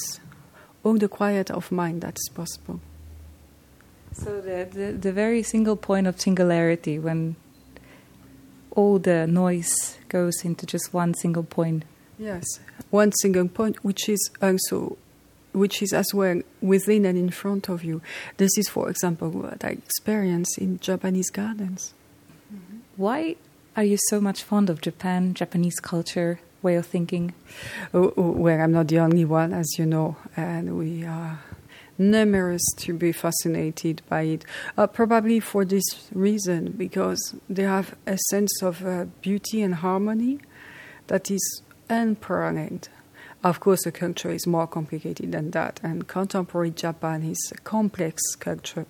all 0.82 0.98
the 0.98 1.08
quiet 1.08 1.50
of 1.50 1.70
mind 1.70 2.02
that 2.02 2.16
is 2.16 2.28
possible. 2.34 2.80
So, 4.12 4.40
the, 4.40 4.68
the, 4.70 4.92
the 4.92 5.12
very 5.12 5.42
single 5.42 5.76
point 5.76 6.06
of 6.06 6.20
singularity 6.20 6.98
when 6.98 7.36
all 8.72 8.98
the 8.98 9.26
noise 9.26 9.98
goes 10.08 10.44
into 10.44 10.66
just 10.66 10.92
one 10.92 11.14
single 11.14 11.44
point. 11.44 11.84
Yes, 12.18 12.44
one 12.90 13.12
single 13.20 13.48
point, 13.48 13.84
which 13.84 14.08
is 14.08 14.30
also, 14.42 14.98
which 15.52 15.82
is 15.82 15.92
as 15.92 16.12
well 16.14 16.40
within 16.60 17.04
and 17.04 17.18
in 17.18 17.30
front 17.30 17.68
of 17.68 17.84
you. 17.84 18.00
This 18.36 18.56
is, 18.56 18.68
for 18.68 18.88
example, 18.90 19.30
what 19.30 19.64
I 19.64 19.70
experience 19.70 20.58
in 20.58 20.78
Japanese 20.80 21.30
gardens. 21.30 21.94
Mm-hmm. 22.52 22.78
Why 22.96 23.36
are 23.76 23.84
you 23.84 23.98
so 24.08 24.20
much 24.20 24.42
fond 24.42 24.70
of 24.70 24.80
Japan, 24.80 25.34
Japanese 25.34 25.80
culture, 25.80 26.40
way 26.62 26.76
of 26.76 26.86
thinking? 26.86 27.32
Oh, 27.94 28.12
oh, 28.16 28.30
well, 28.30 28.60
I'm 28.60 28.72
not 28.72 28.88
the 28.88 28.98
only 28.98 29.24
one, 29.24 29.52
as 29.52 29.78
you 29.78 29.86
know, 29.86 30.16
and 30.36 30.76
we 30.78 31.04
are 31.04 31.40
numerous 31.98 32.62
to 32.78 32.94
be 32.94 33.12
fascinated 33.12 34.02
by 34.08 34.22
it. 34.22 34.44
Uh, 34.76 34.86
probably 34.86 35.38
for 35.38 35.64
this 35.64 35.84
reason, 36.12 36.72
because 36.72 37.34
they 37.48 37.62
have 37.62 37.94
a 38.06 38.16
sense 38.30 38.62
of 38.62 38.84
uh, 38.84 39.04
beauty 39.20 39.62
and 39.62 39.76
harmony 39.76 40.40
that 41.08 41.30
is 41.30 41.62
unparalleled. 41.88 42.88
Of 43.42 43.58
course, 43.60 43.84
the 43.84 43.92
culture 43.92 44.30
is 44.30 44.46
more 44.46 44.66
complicated 44.66 45.32
than 45.32 45.52
that, 45.52 45.80
and 45.82 46.06
contemporary 46.06 46.72
Japan 46.72 47.22
is 47.22 47.52
a 47.56 47.58
complex 47.62 48.22
culture. 48.38 48.84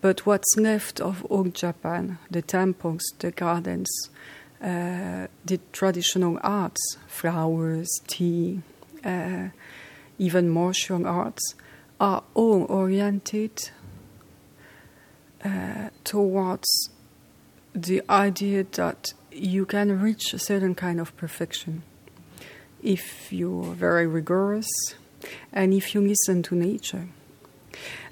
But 0.00 0.26
what's 0.26 0.56
left 0.56 1.00
of 1.00 1.24
old 1.30 1.54
Japan, 1.54 2.18
the 2.30 2.42
temples, 2.42 3.02
the 3.20 3.30
gardens, 3.30 3.88
uh, 4.60 5.28
the 5.44 5.60
traditional 5.72 6.40
arts, 6.42 6.80
flowers, 7.06 7.88
tea, 8.08 8.62
uh, 9.04 9.48
even 10.18 10.48
martial 10.48 11.06
arts, 11.06 11.54
are 12.00 12.24
all 12.34 12.64
oriented 12.68 13.70
uh, 15.44 15.90
towards 16.02 16.90
the 17.72 18.02
idea 18.10 18.64
that 18.72 19.12
you 19.30 19.64
can 19.64 20.00
reach 20.00 20.34
a 20.34 20.38
certain 20.40 20.74
kind 20.74 20.98
of 20.98 21.16
perfection 21.16 21.84
if 22.82 23.32
you're 23.32 23.72
very 23.74 24.06
rigorous 24.06 24.68
and 25.52 25.72
if 25.74 25.94
you 25.94 26.00
listen 26.00 26.42
to 26.44 26.54
nature. 26.54 27.08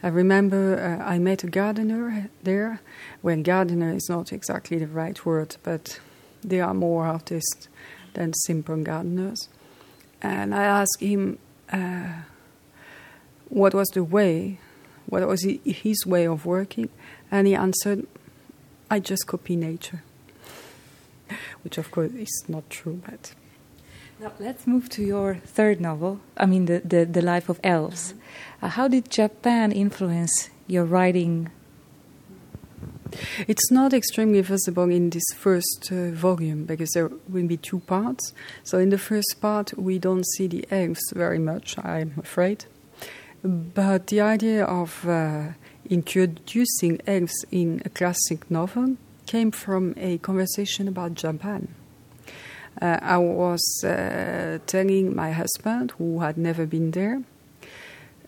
I 0.03 0.09
remember 0.09 0.79
uh, 0.79 1.05
I 1.05 1.19
met 1.19 1.43
a 1.45 1.49
gardener 1.49 2.31
there. 2.43 2.81
Well, 3.23 3.43
gardener 3.43 3.95
is 3.95 4.09
not 4.09 4.33
exactly 4.33 4.79
the 4.79 4.87
right 4.87 5.25
word, 5.25 5.57
but 5.63 5.99
they 6.43 6.61
are 6.61 6.75
more 6.75 7.07
artists 7.07 7.69
than 8.15 8.33
simple 8.35 8.77
gardeners. 8.83 9.49
And 10.23 10.55
I 10.55 10.65
asked 10.65 11.01
him 11.01 11.39
uh, 11.73 12.23
what 13.49 13.75
was 13.75 13.89
the 13.89 14.05
way, 14.05 14.59
what 15.07 15.27
was 15.27 15.43
his 15.65 16.07
way 16.07 16.27
of 16.27 16.47
working, 16.47 16.91
and 17.31 17.47
he 17.47 17.55
answered, 17.55 18.07
I 18.91 19.01
just 19.01 19.27
copy 19.27 19.57
nature. 19.57 20.03
Which, 21.63 21.77
of 21.79 21.91
course, 21.91 22.13
is 22.13 22.45
not 22.49 22.71
true, 22.71 23.03
but. 23.05 23.35
Now, 24.21 24.33
let's 24.41 24.67
move 24.67 24.89
to 24.91 25.05
your 25.05 25.37
third 25.37 25.81
novel, 25.81 26.19
I 26.37 26.47
mean, 26.47 26.67
the, 26.67 26.81
the, 26.85 27.05
the 27.05 27.23
Life 27.23 27.49
of 27.49 27.61
Elves. 27.63 28.15
Uh, 28.61 28.67
how 28.67 28.89
did 28.89 29.11
Japan 29.11 29.71
influence 29.71 30.51
your 30.67 30.85
writing? 30.85 31.53
It's 33.47 33.71
not 33.71 33.95
extremely 33.95 34.41
visible 34.41 34.91
in 34.91 35.11
this 35.11 35.23
first 35.37 35.91
uh, 35.93 36.11
volume 36.11 36.65
because 36.65 36.91
there 36.95 37.13
will 37.29 37.47
be 37.47 37.59
two 37.59 37.79
parts. 37.79 38.33
So, 38.65 38.79
in 38.79 38.89
the 38.89 38.99
first 38.99 39.37
part, 39.41 39.73
we 39.79 40.01
don't 40.01 40.27
see 40.27 40.49
the 40.49 40.67
elves 40.69 41.13
very 41.15 41.39
much, 41.39 41.79
I'm 41.79 42.15
afraid. 42.19 42.65
But 43.45 44.09
the 44.09 44.21
idea 44.21 44.65
of 44.65 45.09
uh, 45.09 45.51
introducing 45.89 47.01
elves 47.07 47.45
in 47.53 47.83
a 47.85 47.89
classic 47.89 48.51
novel 48.51 48.97
came 49.27 49.53
from 49.53 49.95
a 49.97 50.19
conversation 50.19 50.89
about 50.89 51.15
Japan. 51.15 51.69
Uh, 52.81 52.99
I 53.03 53.19
was 53.19 53.85
uh, 53.85 54.59
telling 54.67 55.15
my 55.15 55.33
husband, 55.33 55.93
who 55.99 56.21
had 56.21 56.39
never 56.39 56.67
been 56.67 56.93
there, 56.93 57.23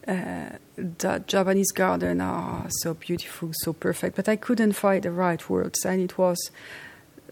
uh, 0.08 0.56
that 0.76 1.28
Japanese 1.28 1.70
gardens 1.72 2.20
are 2.20 2.66
so 2.82 2.94
beautiful, 2.94 3.50
so 3.52 3.72
perfect, 3.72 4.16
but 4.16 4.28
I 4.28 4.36
couldn't 4.36 4.72
find 4.72 5.02
the 5.02 5.12
right 5.12 5.48
words, 5.48 5.84
and 5.84 6.00
it 6.00 6.18
was 6.18 6.50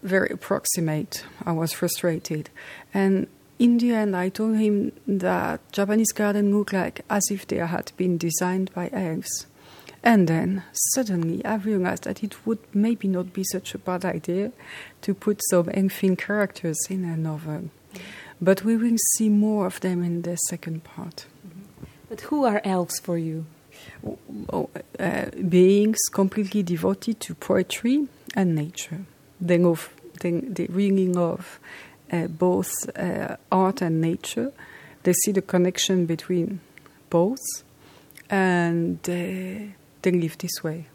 very 0.01 0.29
approximate. 0.29 1.25
I 1.45 1.51
was 1.51 1.73
frustrated. 1.73 2.49
And 2.93 3.27
in 3.57 3.77
the 3.79 3.91
end, 3.91 4.15
I 4.15 4.29
told 4.29 4.57
him 4.57 4.93
that 5.07 5.59
Japanese 5.73 6.13
gardens 6.13 6.53
look 6.53 6.71
like 6.71 7.01
as 7.09 7.23
if 7.29 7.45
they 7.47 7.57
had 7.57 7.91
been 7.97 8.17
designed 8.17 8.73
by 8.73 8.89
elves. 8.93 9.45
And 10.03 10.27
then 10.27 10.63
suddenly 10.93 11.43
I 11.43 11.55
realized 11.55 12.03
that 12.03 12.23
it 12.23 12.45
would 12.45 12.59
maybe 12.73 13.07
not 13.07 13.33
be 13.33 13.43
such 13.43 13.75
a 13.75 13.77
bad 13.77 14.05
idea 14.05 14.51
to 15.01 15.13
put 15.13 15.41
some 15.49 15.69
elfin 15.69 16.15
characters 16.15 16.77
in 16.89 17.03
a 17.03 17.17
novel. 17.17 17.69
Mm-hmm. 17.93 17.99
But 18.41 18.63
we 18.63 18.77
will 18.77 18.97
see 19.15 19.27
more 19.29 19.65
of 19.65 19.81
them 19.81 20.03
in 20.03 20.21
the 20.21 20.37
second 20.37 20.83
part. 20.83 21.25
Mm-hmm. 21.45 21.85
But 22.07 22.21
who 22.21 22.45
are 22.45 22.61
elves 22.63 22.99
for 22.99 23.17
you? 23.17 23.45
Oh, 24.51 24.69
uh, 24.99 25.25
beings 25.47 25.99
completely 26.11 26.63
devoted 26.63 27.19
to 27.21 27.35
poetry 27.35 28.07
and 28.35 28.55
nature. 28.55 29.01
They 29.41 29.57
love, 29.57 29.89
they, 30.21 30.31
they 30.31 30.67
really 30.69 31.07
love 31.07 31.59
uh, 32.11 32.27
both 32.27 32.71
uh, 32.97 33.35
art 33.51 33.81
and 33.81 34.01
nature. 34.01 34.51
They 35.03 35.13
see 35.13 35.31
the 35.31 35.41
connection 35.41 36.05
between 36.05 36.59
both, 37.09 37.39
and 38.29 38.99
uh, 39.09 39.73
they 40.01 40.11
live 40.11 40.37
this 40.37 40.63
way. 40.63 40.87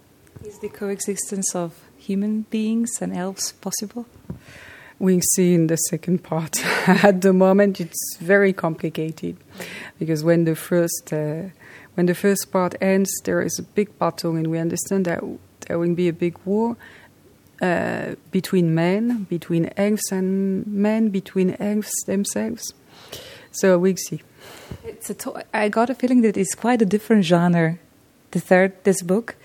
Is 0.45 0.59
the 0.59 0.69
coexistence 0.69 1.55
of 1.55 1.75
human 1.97 2.43
beings 2.51 2.91
and 3.01 3.17
elves 3.17 3.53
possible? 3.53 4.07
We'll 4.99 5.21
see 5.35 5.55
in 5.55 5.67
the 5.67 5.77
second 5.77 6.23
part. 6.23 6.65
At 6.87 7.21
the 7.23 7.33
moment, 7.33 7.81
it's 7.81 8.17
very 8.21 8.53
complicated 8.53 9.37
because 9.99 10.23
when 10.23 10.45
the 10.45 10.55
first 10.55 11.13
uh, 11.13 11.51
when 11.95 12.07
the 12.07 12.15
first 12.15 12.51
part 12.51 12.75
ends, 12.81 13.11
there 13.25 13.41
is 13.41 13.59
a 13.59 13.63
big 13.63 13.99
battle, 13.99 14.37
and 14.37 14.49
we 14.49 14.59
understand 14.59 15.05
that 15.05 15.23
there 15.67 15.79
will 15.79 15.95
be 15.95 16.09
a 16.09 16.13
big 16.13 16.37
war 16.45 16.77
uh, 17.63 18.15
between 18.31 18.75
men, 18.75 19.25
between 19.25 19.71
elves 19.77 20.11
and 20.11 20.67
men, 20.67 21.09
between 21.09 21.57
elves 21.61 21.93
themselves. 22.07 22.75
So 23.53 23.79
we'll 23.79 23.97
see. 23.97 24.23
It's 24.85 25.11
a 25.11 25.15
to- 25.15 25.45
I 25.53 25.69
got 25.69 25.91
a 25.91 25.95
feeling 25.95 26.23
that 26.23 26.37
it's 26.37 26.55
quite 26.55 26.83
a 26.83 26.87
different 26.87 27.25
genre 27.25 27.79
the 28.35 28.41
third 28.41 28.73
this 28.85 29.01
book 29.03 29.37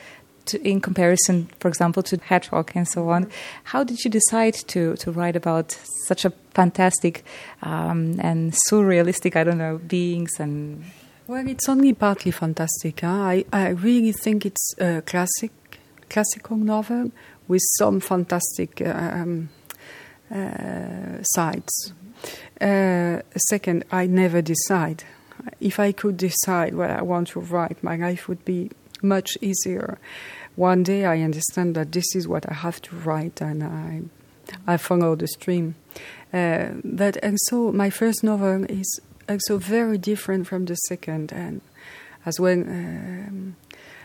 to, 0.50 0.68
in 0.68 0.82
comparison, 0.82 1.50
for 1.60 1.68
example, 1.68 2.04
to 2.04 2.18
Hedgehog 2.18 2.72
and 2.76 2.88
so 2.88 3.10
on. 3.10 3.30
How 3.64 3.84
did 3.84 4.04
you 4.04 4.12
decide 4.12 4.56
to 4.68 4.96
to 4.98 5.12
write 5.12 5.36
about 5.36 5.78
such 6.08 6.26
a 6.26 6.32
fantastic 6.54 7.24
um, 7.62 8.20
and 8.20 8.54
surrealistic, 8.68 9.36
I 9.36 9.44
don't 9.44 9.58
know, 9.58 9.80
beings 9.88 10.40
and? 10.40 10.84
Well, 11.28 11.48
it's 11.48 11.70
only 11.70 11.94
partly 11.94 12.32
fantastic. 12.32 13.02
Huh? 13.02 13.08
I 13.08 13.46
I 13.54 13.70
really 13.70 14.12
think 14.12 14.46
it's 14.46 14.74
a 14.80 15.02
classic 15.02 15.52
classical 16.10 16.58
novel 16.58 17.12
with 17.48 17.62
some 17.78 18.00
fantastic 18.00 18.82
um, 18.82 19.50
uh, 20.32 21.22
sides. 21.22 21.94
Uh, 22.60 23.22
second, 23.50 23.86
I 23.92 24.08
never 24.08 24.42
decide. 24.42 25.04
If 25.60 25.80
I 25.80 25.92
could 25.92 26.18
decide 26.18 26.76
what 26.76 26.90
I 26.90 27.02
want 27.02 27.30
to 27.30 27.40
write, 27.40 27.82
my 27.84 27.96
life 27.96 28.28
would 28.28 28.44
be 28.44 28.72
much 29.02 29.38
easier. 29.42 29.98
One 30.56 30.84
day 30.84 31.06
I 31.06 31.22
understand 31.22 31.76
that 31.76 31.92
this 31.92 32.16
is 32.16 32.28
what 32.28 32.50
I 32.50 32.54
have 32.54 32.82
to 32.84 32.96
write, 32.96 33.42
and 33.42 33.64
I, 33.64 34.02
I 34.68 34.78
follow 34.78 35.16
the 35.16 35.28
stream. 35.28 35.76
Uh, 36.34 36.70
but 36.84 37.18
and 37.24 37.38
so 37.46 37.72
my 37.72 37.90
first 37.90 38.24
novel 38.24 38.66
is 38.66 39.00
also 39.28 39.58
very 39.58 39.98
different 39.98 40.48
from 40.48 40.66
the 40.66 40.76
second, 40.76 41.32
and 41.32 41.62
as 42.26 42.40
well 42.40 42.60
um, 42.60 43.56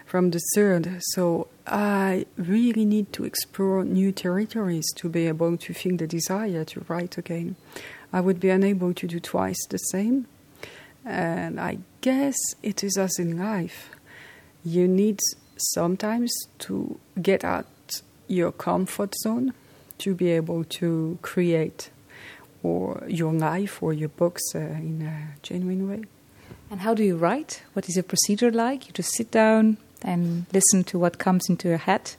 from 0.07 0.31
the 0.31 0.41
third. 0.55 1.01
So 1.01 1.49
I 1.67 2.27
really 2.37 2.85
need 2.85 3.13
to 3.15 3.25
explore 3.25 3.85
new 3.85 4.13
territories 4.13 4.87
to 4.97 5.09
be 5.09 5.27
able 5.27 5.57
to 5.57 5.75
feel 5.75 5.97
the 5.97 6.07
desire 6.07 6.65
to 6.65 6.85
write 6.89 7.19
again. 7.19 7.57
I 8.13 8.21
would 8.21 8.39
be 8.39 8.51
unable 8.51 8.95
to 8.95 9.07
do 9.09 9.19
twice 9.19 9.67
the 9.69 9.79
same. 9.79 10.27
And 11.05 11.61
I 11.61 11.79
guess 12.01 12.37
it 12.63 12.85
is 12.85 12.97
as 12.97 13.19
in 13.19 13.39
life. 13.39 13.91
You 14.65 14.89
need 14.89 15.21
sometimes 15.57 16.33
to 16.61 16.99
get 17.21 17.45
out 17.45 17.67
your 18.29 18.53
comfort 18.53 19.15
zone 19.23 19.53
to 19.99 20.15
be 20.15 20.31
able 20.31 20.65
to 20.65 21.19
create 21.23 21.91
or 22.63 23.03
your 23.07 23.33
life 23.33 23.83
or 23.83 23.93
your 23.93 24.09
books 24.09 24.43
uh, 24.55 24.59
in 24.59 25.03
a 25.03 25.39
genuine 25.43 25.89
way. 25.89 26.05
And 26.71 26.81
how 26.81 26.95
do 26.95 27.05
you 27.05 27.17
write? 27.17 27.63
What 27.75 27.89
is 27.89 27.97
your 27.97 28.03
procedure 28.03 28.51
like? 28.51 28.87
You 28.87 28.93
just 28.93 29.15
sit 29.15 29.31
down 29.31 29.77
and 30.03 30.47
listen 30.53 30.83
to 30.85 30.99
what 30.99 31.19
comes 31.19 31.49
into 31.49 31.69
your 31.69 31.79
head? 31.79 32.13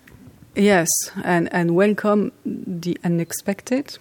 Yes, 0.55 0.87
and, 1.23 1.51
and 1.51 1.75
welcome 1.75 2.31
the 2.45 2.97
unexpected. 3.03 3.97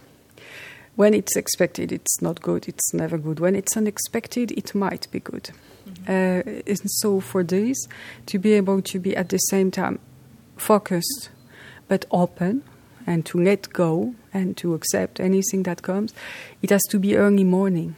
When 0.96 1.14
it's 1.14 1.34
expected, 1.34 1.90
it's 1.90 2.22
not 2.22 2.40
good, 2.40 2.68
it's 2.68 2.94
never 2.94 3.18
good. 3.18 3.40
When 3.40 3.56
it's 3.56 3.76
unexpected, 3.76 4.52
it 4.52 4.74
might 4.74 5.10
be 5.10 5.18
good. 5.18 5.50
Mm-hmm. 5.88 6.04
Uh, 6.06 6.62
and 6.66 6.90
so, 6.90 7.20
for 7.20 7.42
this, 7.42 7.76
to 8.26 8.38
be 8.38 8.52
able 8.54 8.82
to 8.82 8.98
be 8.98 9.16
at 9.16 9.28
the 9.28 9.38
same 9.38 9.70
time 9.70 9.98
focused 10.56 11.30
but 11.88 12.06
open 12.10 12.62
and 13.06 13.26
to 13.26 13.38
let 13.38 13.72
go 13.72 14.14
and 14.32 14.56
to 14.56 14.74
accept 14.74 15.20
anything 15.20 15.64
that 15.64 15.82
comes, 15.82 16.14
it 16.62 16.70
has 16.70 16.82
to 16.90 16.98
be 16.98 17.16
early 17.16 17.44
morning 17.44 17.96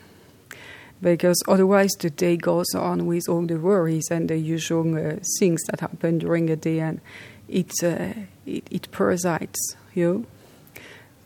because 1.00 1.42
otherwise 1.46 1.92
the 2.00 2.10
day 2.10 2.36
goes 2.36 2.74
on 2.74 3.06
with 3.06 3.28
all 3.28 3.42
the 3.42 3.58
worries 3.58 4.08
and 4.10 4.28
the 4.28 4.36
usual 4.36 4.96
uh, 4.96 5.16
things 5.38 5.62
that 5.64 5.80
happen 5.80 6.18
during 6.18 6.46
the 6.46 6.56
day 6.56 6.80
and 6.80 7.00
it, 7.48 7.72
uh, 7.82 8.12
it, 8.46 8.66
it 8.70 8.90
parasites 8.90 9.76
you. 9.94 10.26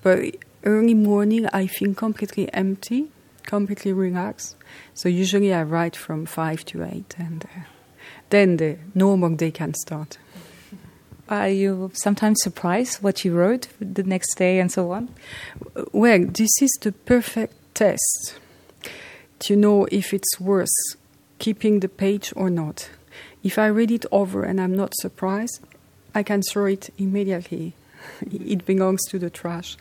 But 0.02 0.36
early 0.64 0.94
morning 0.94 1.46
I 1.52 1.66
feel 1.66 1.94
completely 1.94 2.52
empty, 2.52 3.08
completely 3.50 3.92
relaxed. 3.92 4.54
So 4.94 5.08
usually 5.08 5.52
I 5.52 5.64
write 5.64 5.96
from 5.96 6.24
5 6.24 6.64
to 6.66 6.84
8 6.84 7.16
and 7.18 7.44
uh, 7.44 7.62
then 8.30 8.58
the 8.58 8.78
normal 8.94 9.34
day 9.34 9.50
can 9.50 9.74
start. 9.74 10.18
Are 11.28 11.48
you 11.48 11.90
sometimes 11.94 12.38
surprised 12.42 13.02
what 13.02 13.24
you 13.24 13.34
wrote 13.34 13.66
the 13.80 14.04
next 14.04 14.36
day 14.36 14.60
and 14.60 14.70
so 14.70 14.92
on? 14.92 15.08
Well, 15.92 16.26
this 16.26 16.62
is 16.62 16.70
the 16.80 16.92
perfect 16.92 17.54
test 17.74 18.38
to 19.40 19.56
know 19.56 19.86
if 19.90 20.14
it's 20.14 20.38
worth 20.38 20.78
keeping 21.40 21.80
the 21.80 21.88
page 21.88 22.32
or 22.36 22.50
not. 22.50 22.88
If 23.42 23.58
I 23.58 23.66
read 23.66 23.90
it 23.90 24.06
over 24.12 24.44
and 24.44 24.60
I'm 24.60 24.76
not 24.76 24.94
surprised, 25.00 25.60
I 26.14 26.22
can 26.22 26.42
throw 26.42 26.66
it 26.66 26.90
immediately. 26.98 27.74
it 28.20 28.64
belongs 28.64 29.00
to 29.08 29.18
the 29.18 29.30
trash. 29.30 29.76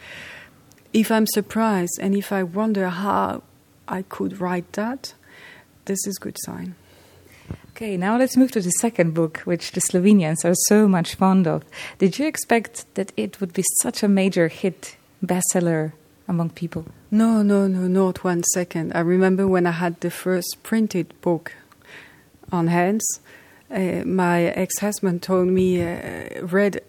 If 0.92 1.12
I'm 1.12 1.28
surprised 1.28 2.00
and 2.02 2.16
if 2.16 2.32
I 2.32 2.42
wonder 2.42 2.90
how 2.90 3.44
I 3.90 4.04
could 4.04 4.40
write 4.40 4.74
that, 4.74 5.14
this 5.86 6.06
is 6.06 6.18
good 6.18 6.38
sign. 6.40 6.76
Okay, 7.72 7.98
now 7.98 8.18
let's 8.18 8.38
move 8.38 8.52
to 8.52 8.62
the 8.62 8.70
second 8.72 9.14
book, 9.14 9.40
which 9.40 9.72
the 9.72 9.82
Slovenians 9.82 10.46
are 10.46 10.54
so 10.68 10.88
much 10.88 11.16
fond 11.16 11.48
of. 11.48 11.64
Did 11.98 12.20
you 12.20 12.28
expect 12.28 12.86
that 12.96 13.12
it 13.18 13.42
would 13.42 13.54
be 13.54 13.64
such 13.82 14.04
a 14.04 14.08
major 14.08 14.48
hit, 14.48 14.98
bestseller 15.26 15.94
among 16.28 16.52
people? 16.52 16.86
No, 17.10 17.42
no, 17.42 17.68
no, 17.68 17.88
not 17.88 18.24
one 18.24 18.44
second. 18.54 18.92
I 18.94 19.00
remember 19.00 19.48
when 19.48 19.66
I 19.66 19.72
had 19.72 20.00
the 20.02 20.12
first 20.12 20.58
printed 20.62 21.20
book 21.22 21.54
on 22.52 22.68
hands, 22.68 23.04
uh, 23.72 24.04
my 24.06 24.44
ex 24.44 24.80
husband 24.80 25.24
told 25.24 25.48
me, 25.48 25.82
uh, 25.82 26.46
read 26.46 26.82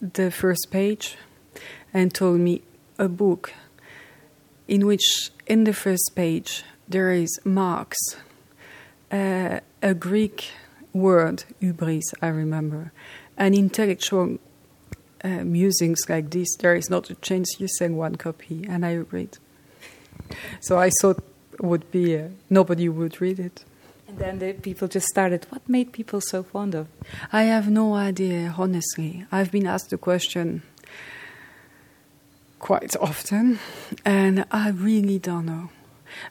the 0.00 0.30
first 0.30 0.68
page, 0.70 1.16
and 1.92 2.12
told 2.12 2.40
me 2.40 2.62
a 2.98 3.08
book 3.08 3.52
in 4.66 4.86
which, 4.86 5.30
in 5.52 5.64
the 5.64 5.74
first 5.74 6.12
page, 6.14 6.64
there 6.88 7.12
is 7.12 7.38
Marx, 7.44 7.96
Uh, 9.12 9.60
a 9.82 9.92
Greek 9.92 10.52
word, 10.94 11.44
hubris, 11.60 12.14
I 12.22 12.28
remember, 12.28 12.92
and 13.36 13.54
intellectual 13.54 14.38
uh, 15.22 15.44
musings 15.44 16.08
like 16.08 16.30
this, 16.30 16.48
there 16.56 16.74
is 16.74 16.88
not 16.88 17.10
a 17.10 17.14
chance 17.16 17.60
you 17.60 17.68
send 17.68 17.98
one 17.98 18.16
copy, 18.16 18.64
and 18.66 18.86
I 18.86 19.04
read. 19.12 19.36
So 20.60 20.78
I 20.78 20.90
thought 21.00 21.20
would 21.60 21.90
be 21.90 22.16
uh, 22.16 22.28
nobody 22.48 22.88
would 22.88 23.20
read 23.20 23.38
it. 23.38 23.66
And 24.08 24.18
then 24.18 24.38
the 24.38 24.54
people 24.54 24.88
just 24.88 25.08
started. 25.08 25.46
What 25.50 25.68
made 25.68 25.92
people 25.92 26.20
so 26.22 26.42
fond 26.42 26.74
of? 26.74 26.86
I 27.30 27.42
have 27.42 27.70
no 27.70 27.94
idea, 27.94 28.54
honestly. 28.56 29.26
I've 29.30 29.50
been 29.50 29.66
asked 29.66 29.90
the 29.90 29.98
question 29.98 30.62
quite 32.62 32.96
often, 32.96 33.58
and 34.04 34.46
I 34.50 34.70
really 34.70 35.18
don't 35.18 35.44
know. 35.46 35.68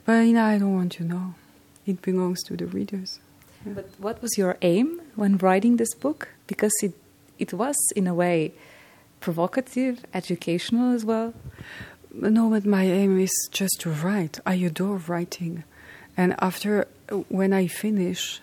But 0.05 0.21
you 0.21 0.33
know, 0.33 0.45
I 0.45 0.57
don't 0.57 0.73
want 0.73 0.93
to 0.93 1.03
know. 1.03 1.35
It 1.85 2.01
belongs 2.01 2.41
to 2.43 2.57
the 2.57 2.65
readers. 2.65 3.19
But 3.63 3.89
what 3.99 4.21
was 4.23 4.37
your 4.37 4.57
aim 4.63 5.01
when 5.15 5.37
writing 5.37 5.77
this 5.77 5.93
book? 5.93 6.29
Because 6.47 6.71
it 6.81 6.93
it 7.37 7.53
was 7.53 7.75
in 7.95 8.07
a 8.07 8.15
way 8.15 8.53
provocative, 9.19 10.03
educational 10.13 10.95
as 10.95 11.05
well. 11.05 11.33
No, 12.13 12.49
but 12.49 12.65
my 12.65 12.85
aim 12.85 13.19
is 13.19 13.35
just 13.51 13.79
to 13.81 13.89
write. 13.91 14.39
I 14.45 14.55
adore 14.55 14.97
writing, 15.07 15.63
and 16.17 16.35
after 16.39 16.87
when 17.29 17.51
I 17.53 17.67
finish, 17.67 18.41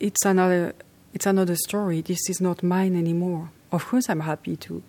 it's 0.00 0.24
another 0.24 0.74
it's 1.12 1.26
another 1.26 1.56
story. 1.68 2.00
This 2.00 2.30
is 2.30 2.40
not 2.40 2.62
mine 2.62 2.96
anymore. 2.96 3.50
Of 3.70 3.86
course, 3.86 4.08
I'm 4.08 4.20
happy 4.20 4.56
to 4.56 4.82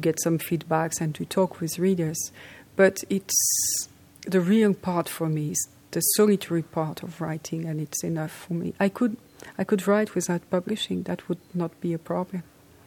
to 0.00 0.08
get 0.08 0.20
some 0.20 0.38
feedbacks 0.38 1.00
and 1.00 1.14
to 1.14 1.24
talk 1.24 1.60
with 1.60 1.78
readers, 1.78 2.32
but 2.76 3.04
it's 3.08 3.88
the 4.26 4.40
real 4.40 4.74
part 4.74 5.08
for 5.08 5.28
me 5.28 5.50
is 5.50 5.68
the 5.90 6.00
solitary 6.00 6.62
part 6.62 7.02
of 7.02 7.20
writing, 7.20 7.66
and 7.66 7.80
it's 7.80 8.04
enough 8.04 8.30
for 8.30 8.54
me. 8.54 8.74
I 8.78 8.88
could 8.88 9.16
I 9.58 9.64
could 9.64 9.86
write 9.86 10.14
without 10.14 10.48
publishing. 10.50 11.02
That 11.04 11.28
would 11.28 11.40
not 11.54 11.80
be 11.80 11.92
a 11.92 11.98
problem. 11.98 12.42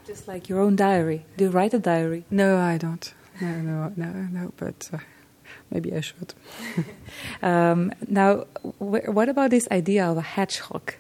Just 0.06 0.28
like 0.28 0.49
your 0.49 0.60
own 0.60 0.76
diary. 0.76 1.26
Do 1.38 1.45
you 1.45 1.49
write 1.49 1.73
a 1.73 1.80
diary? 1.80 2.26
No, 2.30 2.58
I 2.58 2.78
don't. 2.78 3.13
No, 3.41 3.62
no, 3.62 3.93
no, 3.95 4.12
no. 4.32 4.54
But 4.58 4.89
uh, 4.93 4.97
maybe 5.71 5.93
I 5.93 6.02
should. 6.02 6.34
um, 7.41 7.91
now, 8.08 8.45
wh- 8.80 9.08
what 9.08 9.30
about 9.30 9.49
this 9.49 9.67
idea 9.71 10.06
of 10.06 10.17
a 10.17 10.21
hedgehog? 10.21 10.93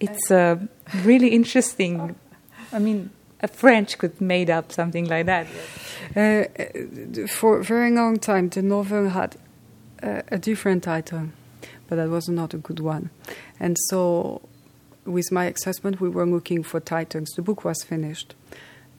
It's 0.00 0.30
uh, 0.30 0.58
really 1.04 1.28
interesting. 1.28 2.16
I 2.72 2.78
mean, 2.78 3.10
a 3.40 3.48
French 3.48 3.98
could 3.98 4.20
made 4.20 4.50
up 4.50 4.72
something 4.72 5.06
like 5.06 5.26
that. 5.26 5.46
Uh, 6.16 6.44
for 7.26 7.58
a 7.58 7.64
very 7.64 7.90
long 7.90 8.18
time, 8.18 8.48
the 8.48 8.62
novel 8.62 9.10
had 9.10 9.36
a 10.02 10.38
different 10.38 10.82
title, 10.82 11.28
but 11.88 11.96
that 11.96 12.08
was 12.08 12.28
not 12.28 12.54
a 12.54 12.58
good 12.58 12.80
one. 12.80 13.10
And 13.58 13.76
so, 13.88 14.42
with 15.04 15.30
my 15.32 15.52
husband, 15.64 15.96
we 15.96 16.08
were 16.08 16.26
looking 16.26 16.62
for 16.62 16.80
titles. 16.80 17.30
The 17.36 17.42
book 17.42 17.64
was 17.64 17.82
finished. 17.82 18.34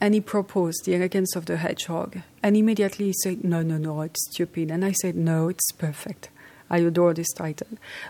And 0.02 0.14
he 0.14 0.22
proposed 0.22 0.84
The 0.84 0.96
Elegance 0.96 1.36
of 1.36 1.46
the 1.46 1.58
Hedgehog. 1.58 2.22
And 2.44 2.58
immediately 2.58 3.08
he 3.08 3.14
said, 3.24 3.44
No, 3.44 3.62
no, 3.62 3.78
no, 3.78 4.02
it's 4.02 4.30
stupid. 4.32 4.70
And 4.70 4.84
I 4.84 4.92
said, 4.92 5.16
No, 5.16 5.48
it's 5.48 5.72
perfect. 5.72 6.30
I 6.70 6.80
adore 6.80 7.14
this 7.14 7.32
title. 7.34 7.68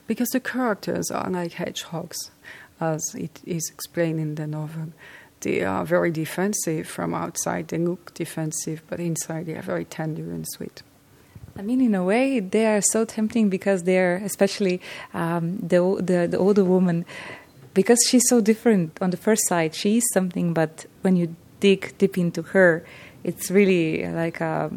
Because 0.08 0.30
the 0.30 0.40
characters 0.40 1.12
are 1.12 1.30
like 1.30 1.54
hedgehogs, 1.54 2.32
as 2.80 3.04
it 3.14 3.42
is 3.46 3.70
explained 3.72 4.20
in 4.20 4.36
the 4.36 4.48
novel. 4.48 4.94
They 5.46 5.62
are 5.62 5.86
very 5.86 6.10
defensive 6.10 6.88
from 6.88 7.14
outside. 7.14 7.68
They 7.68 7.78
look 7.78 8.16
defensive, 8.16 8.82
but 8.90 9.00
inside 9.00 9.46
they 9.46 9.54
are 9.54 9.62
very 9.62 9.86
tender 9.86 10.24
and 10.24 10.44
sweet. 10.56 10.82
I 11.56 11.62
mean, 11.62 11.82
in 11.82 11.94
a 11.94 12.04
way, 12.04 12.40
they 12.40 12.66
are 12.66 12.82
so 12.82 13.06
tempting 13.06 13.50
because 13.50 13.84
they're, 13.84 14.16
especially 14.16 14.82
um, 15.14 15.60
the, 15.60 15.80
the, 16.02 16.28
the 16.32 16.40
older 16.40 16.66
woman, 16.66 17.06
because 17.76 18.00
she's 18.10 18.28
so 18.28 18.42
different. 18.42 18.98
On 19.02 19.12
the 19.12 19.18
first 19.18 19.44
sight, 19.48 19.76
she 19.76 19.98
is 19.98 20.04
something, 20.16 20.52
but 20.52 20.88
when 21.04 21.16
you 21.16 21.36
dig 21.60 21.96
deep 22.00 22.18
into 22.18 22.42
her, 22.42 22.84
it's 23.24 23.52
really 23.52 24.04
like 24.08 24.42
a 24.42 24.72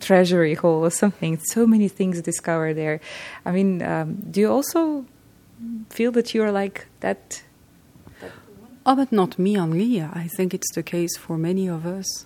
treasury 0.00 0.54
hole 0.54 0.84
or 0.84 0.90
something. 0.90 1.38
So 1.54 1.68
many 1.68 1.86
things 1.86 2.20
discovered 2.20 2.74
there. 2.74 3.00
I 3.46 3.52
mean, 3.52 3.80
um, 3.82 4.16
do 4.28 4.40
you 4.40 4.50
also 4.50 5.06
feel 5.88 6.10
that 6.12 6.34
you 6.34 6.42
are 6.42 6.50
like 6.50 6.88
that 6.98 7.44
Oh, 8.86 8.96
but 8.96 9.12
not 9.12 9.38
me 9.38 9.58
only. 9.58 10.00
I 10.00 10.26
think 10.36 10.54
it's 10.54 10.74
the 10.74 10.82
case 10.82 11.14
for 11.18 11.36
many 11.36 11.68
of 11.68 11.84
us. 11.84 12.24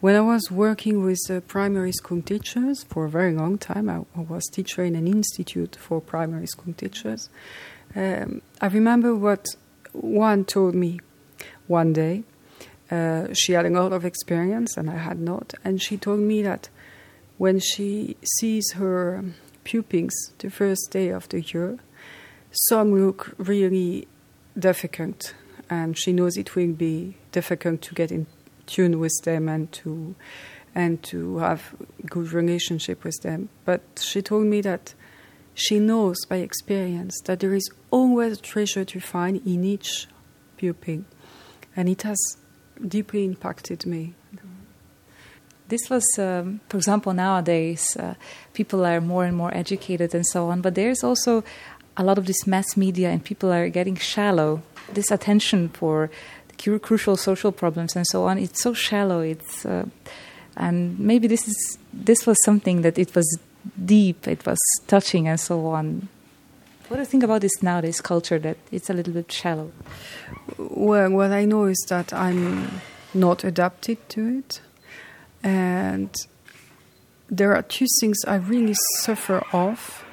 When 0.00 0.14
I 0.14 0.20
was 0.20 0.52
working 0.52 1.04
with 1.04 1.18
uh, 1.28 1.40
primary 1.40 1.90
school 1.90 2.22
teachers 2.22 2.84
for 2.84 3.06
a 3.06 3.10
very 3.10 3.34
long 3.34 3.58
time, 3.58 3.90
I, 3.90 4.04
I, 4.16 4.20
was 4.20 4.44
teacher 4.44 4.84
in 4.84 4.94
an 4.94 5.08
institute 5.08 5.74
for 5.74 6.00
primary 6.00 6.46
school 6.46 6.74
teachers. 6.74 7.28
Um, 7.96 8.40
I 8.60 8.66
remember 8.68 9.16
what 9.16 9.46
one 9.92 10.44
told 10.44 10.76
me 10.76 11.00
one 11.66 11.92
day. 11.92 12.22
Uh, 12.88 13.26
she 13.32 13.54
had 13.54 13.66
a 13.66 13.70
lot 13.70 13.92
of 13.92 14.04
experience, 14.04 14.76
and 14.76 14.88
I 14.88 14.98
had 14.98 15.18
not. 15.18 15.54
And 15.64 15.82
she 15.82 15.96
told 15.96 16.20
me 16.20 16.40
that 16.42 16.68
when 17.36 17.58
she 17.58 18.16
sees 18.38 18.74
her 18.74 19.24
pupils 19.64 20.14
the 20.38 20.50
first 20.50 20.92
day 20.92 21.08
of 21.08 21.28
the 21.30 21.40
year, 21.40 21.78
some 22.52 22.94
look 22.94 23.34
really 23.38 24.06
difficult 24.56 25.34
and 25.68 25.98
she 25.98 26.12
knows 26.12 26.36
it 26.36 26.54
will 26.54 26.72
be 26.72 27.16
difficult 27.32 27.82
to 27.82 27.94
get 27.94 28.10
in 28.10 28.26
tune 28.66 28.98
with 28.98 29.16
them 29.24 29.48
and 29.48 29.70
to 29.72 30.14
and 30.74 31.02
to 31.02 31.38
have 31.38 31.74
good 32.10 32.32
relationship 32.32 33.02
with 33.02 33.18
them. 33.22 33.48
But 33.64 33.80
she 34.02 34.20
told 34.20 34.44
me 34.46 34.60
that 34.60 34.94
she 35.54 35.78
knows 35.78 36.18
by 36.28 36.36
experience 36.36 37.18
that 37.24 37.40
there 37.40 37.54
is 37.54 37.70
always 37.90 38.38
a 38.38 38.42
treasure 38.42 38.84
to 38.84 39.00
find 39.00 39.40
in 39.46 39.64
each 39.64 40.06
pupil, 40.58 41.04
and 41.74 41.88
it 41.88 42.02
has 42.02 42.18
deeply 42.86 43.24
impacted 43.24 43.86
me. 43.86 44.14
This 45.68 45.90
was, 45.90 46.04
um, 46.18 46.60
for 46.68 46.76
example, 46.76 47.12
nowadays 47.12 47.96
uh, 47.96 48.14
people 48.52 48.84
are 48.84 49.00
more 49.00 49.24
and 49.24 49.36
more 49.36 49.52
educated 49.56 50.14
and 50.14 50.24
so 50.26 50.50
on, 50.50 50.60
but 50.60 50.74
there's 50.74 51.02
also 51.02 51.42
a 51.96 52.04
lot 52.04 52.18
of 52.18 52.26
this 52.26 52.46
mass 52.46 52.76
media, 52.76 53.10
and 53.10 53.24
people 53.24 53.50
are 53.50 53.68
getting 53.70 53.96
shallow. 53.96 54.62
This 54.92 55.10
attention 55.10 55.68
for 55.70 56.10
crucial 56.82 57.16
social 57.16 57.52
problems 57.52 57.96
and 57.96 58.06
so 58.06 58.24
on, 58.24 58.38
it's 58.38 58.62
so 58.62 58.72
shallow. 58.72 59.20
It's 59.20 59.66
uh, 59.66 59.86
and 60.56 60.98
maybe 60.98 61.28
this 61.28 61.46
is 61.46 61.78
this 61.92 62.26
was 62.26 62.36
something 62.44 62.82
that 62.82 62.98
it 62.98 63.14
was 63.14 63.38
deep, 63.84 64.26
it 64.26 64.44
was 64.46 64.58
touching, 64.86 65.28
and 65.28 65.38
so 65.38 65.66
on. 65.66 66.08
What 66.88 66.96
do 66.96 67.02
you 67.02 67.06
think 67.06 67.24
about 67.24 67.40
this 67.40 67.62
nowadays 67.62 68.00
culture 68.00 68.38
that 68.38 68.56
it's 68.70 68.88
a 68.88 68.92
little 68.92 69.12
bit 69.12 69.30
shallow? 69.30 69.72
Well, 70.56 71.10
what 71.10 71.32
I 71.32 71.44
know 71.44 71.64
is 71.64 71.84
that 71.88 72.12
I'm 72.12 72.80
not 73.12 73.44
adapted 73.44 74.08
to 74.10 74.38
it, 74.38 74.60
and 75.42 76.14
there 77.28 77.54
are 77.54 77.62
two 77.62 77.86
things 78.00 78.18
I 78.26 78.36
really 78.36 78.74
suffer 79.00 79.44
of. 79.52 80.05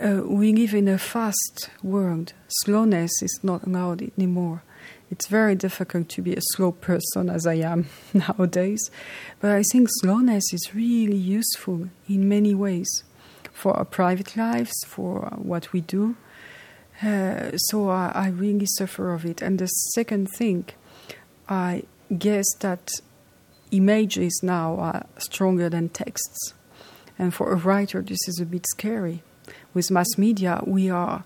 Uh, 0.00 0.22
we 0.24 0.52
live 0.52 0.74
in 0.74 0.86
a 0.86 0.96
fast 0.96 1.70
world. 1.82 2.32
Slowness 2.46 3.10
is 3.20 3.40
not 3.42 3.66
allowed 3.66 4.00
anymore. 4.16 4.62
It's 5.10 5.26
very 5.26 5.56
difficult 5.56 6.08
to 6.10 6.22
be 6.22 6.34
a 6.34 6.40
slow 6.52 6.70
person 6.70 7.28
as 7.28 7.48
I 7.48 7.54
am 7.54 7.88
nowadays. 8.14 8.92
But 9.40 9.50
I 9.50 9.64
think 9.72 9.88
slowness 10.00 10.52
is 10.52 10.72
really 10.72 11.16
useful 11.16 11.88
in 12.08 12.28
many 12.28 12.54
ways 12.54 12.88
for 13.52 13.76
our 13.76 13.84
private 13.84 14.36
lives, 14.36 14.72
for 14.86 15.32
what 15.36 15.72
we 15.72 15.80
do. 15.80 16.14
Uh, 17.02 17.56
so 17.56 17.90
I, 17.90 18.12
I 18.14 18.28
really 18.28 18.66
suffer 18.76 19.12
of 19.12 19.24
it. 19.24 19.42
And 19.42 19.58
the 19.58 19.66
second 19.66 20.28
thing, 20.36 20.66
I 21.48 21.82
guess 22.16 22.46
that 22.60 22.88
images 23.72 24.40
now 24.44 24.76
are 24.76 25.06
stronger 25.18 25.68
than 25.68 25.88
texts. 25.88 26.54
And 27.18 27.34
for 27.34 27.50
a 27.50 27.56
writer, 27.56 28.00
this 28.00 28.28
is 28.28 28.38
a 28.38 28.46
bit 28.46 28.64
scary. 28.68 29.24
With 29.74 29.90
mass 29.90 30.16
media, 30.16 30.62
we 30.66 30.90
are, 30.90 31.24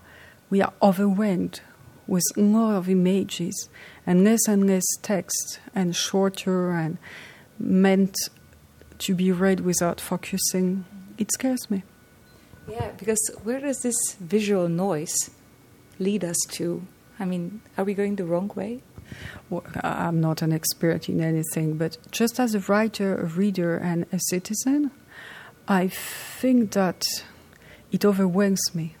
we 0.49 0.61
are 0.61 0.73
overwhelmed 0.81 1.61
with 2.07 2.23
more 2.35 2.75
of 2.75 2.89
images 2.89 3.69
and 4.05 4.23
less 4.23 4.47
and 4.47 4.67
less 4.67 4.83
text 5.01 5.59
and 5.73 5.95
shorter 5.95 6.71
and 6.71 6.97
meant 7.57 8.15
to 8.99 9.15
be 9.15 9.31
read 9.31 9.61
without 9.61 10.01
focusing. 10.01 10.85
It 11.17 11.31
scares 11.31 11.69
me. 11.69 11.83
Yeah, 12.67 12.91
because 12.97 13.19
where 13.43 13.59
does 13.59 13.81
this 13.81 13.95
visual 14.19 14.69
noise 14.69 15.15
lead 15.99 16.23
us 16.23 16.37
to? 16.51 16.85
I 17.19 17.25
mean, 17.25 17.61
are 17.77 17.83
we 17.83 17.93
going 17.93 18.15
the 18.15 18.25
wrong 18.25 18.51
way? 18.55 18.81
Well, 19.49 19.63
I'm 19.83 20.19
not 20.21 20.41
an 20.41 20.51
expert 20.53 21.09
in 21.09 21.21
anything, 21.21 21.77
but 21.77 21.97
just 22.11 22.39
as 22.39 22.55
a 22.55 22.59
writer, 22.61 23.15
a 23.15 23.25
reader, 23.25 23.77
and 23.77 24.05
a 24.11 24.19
citizen, 24.19 24.91
I 25.67 25.87
think 25.87 26.71
that 26.71 27.03
it 27.93 28.03
overwhelms 28.03 28.75
me. 28.75 28.95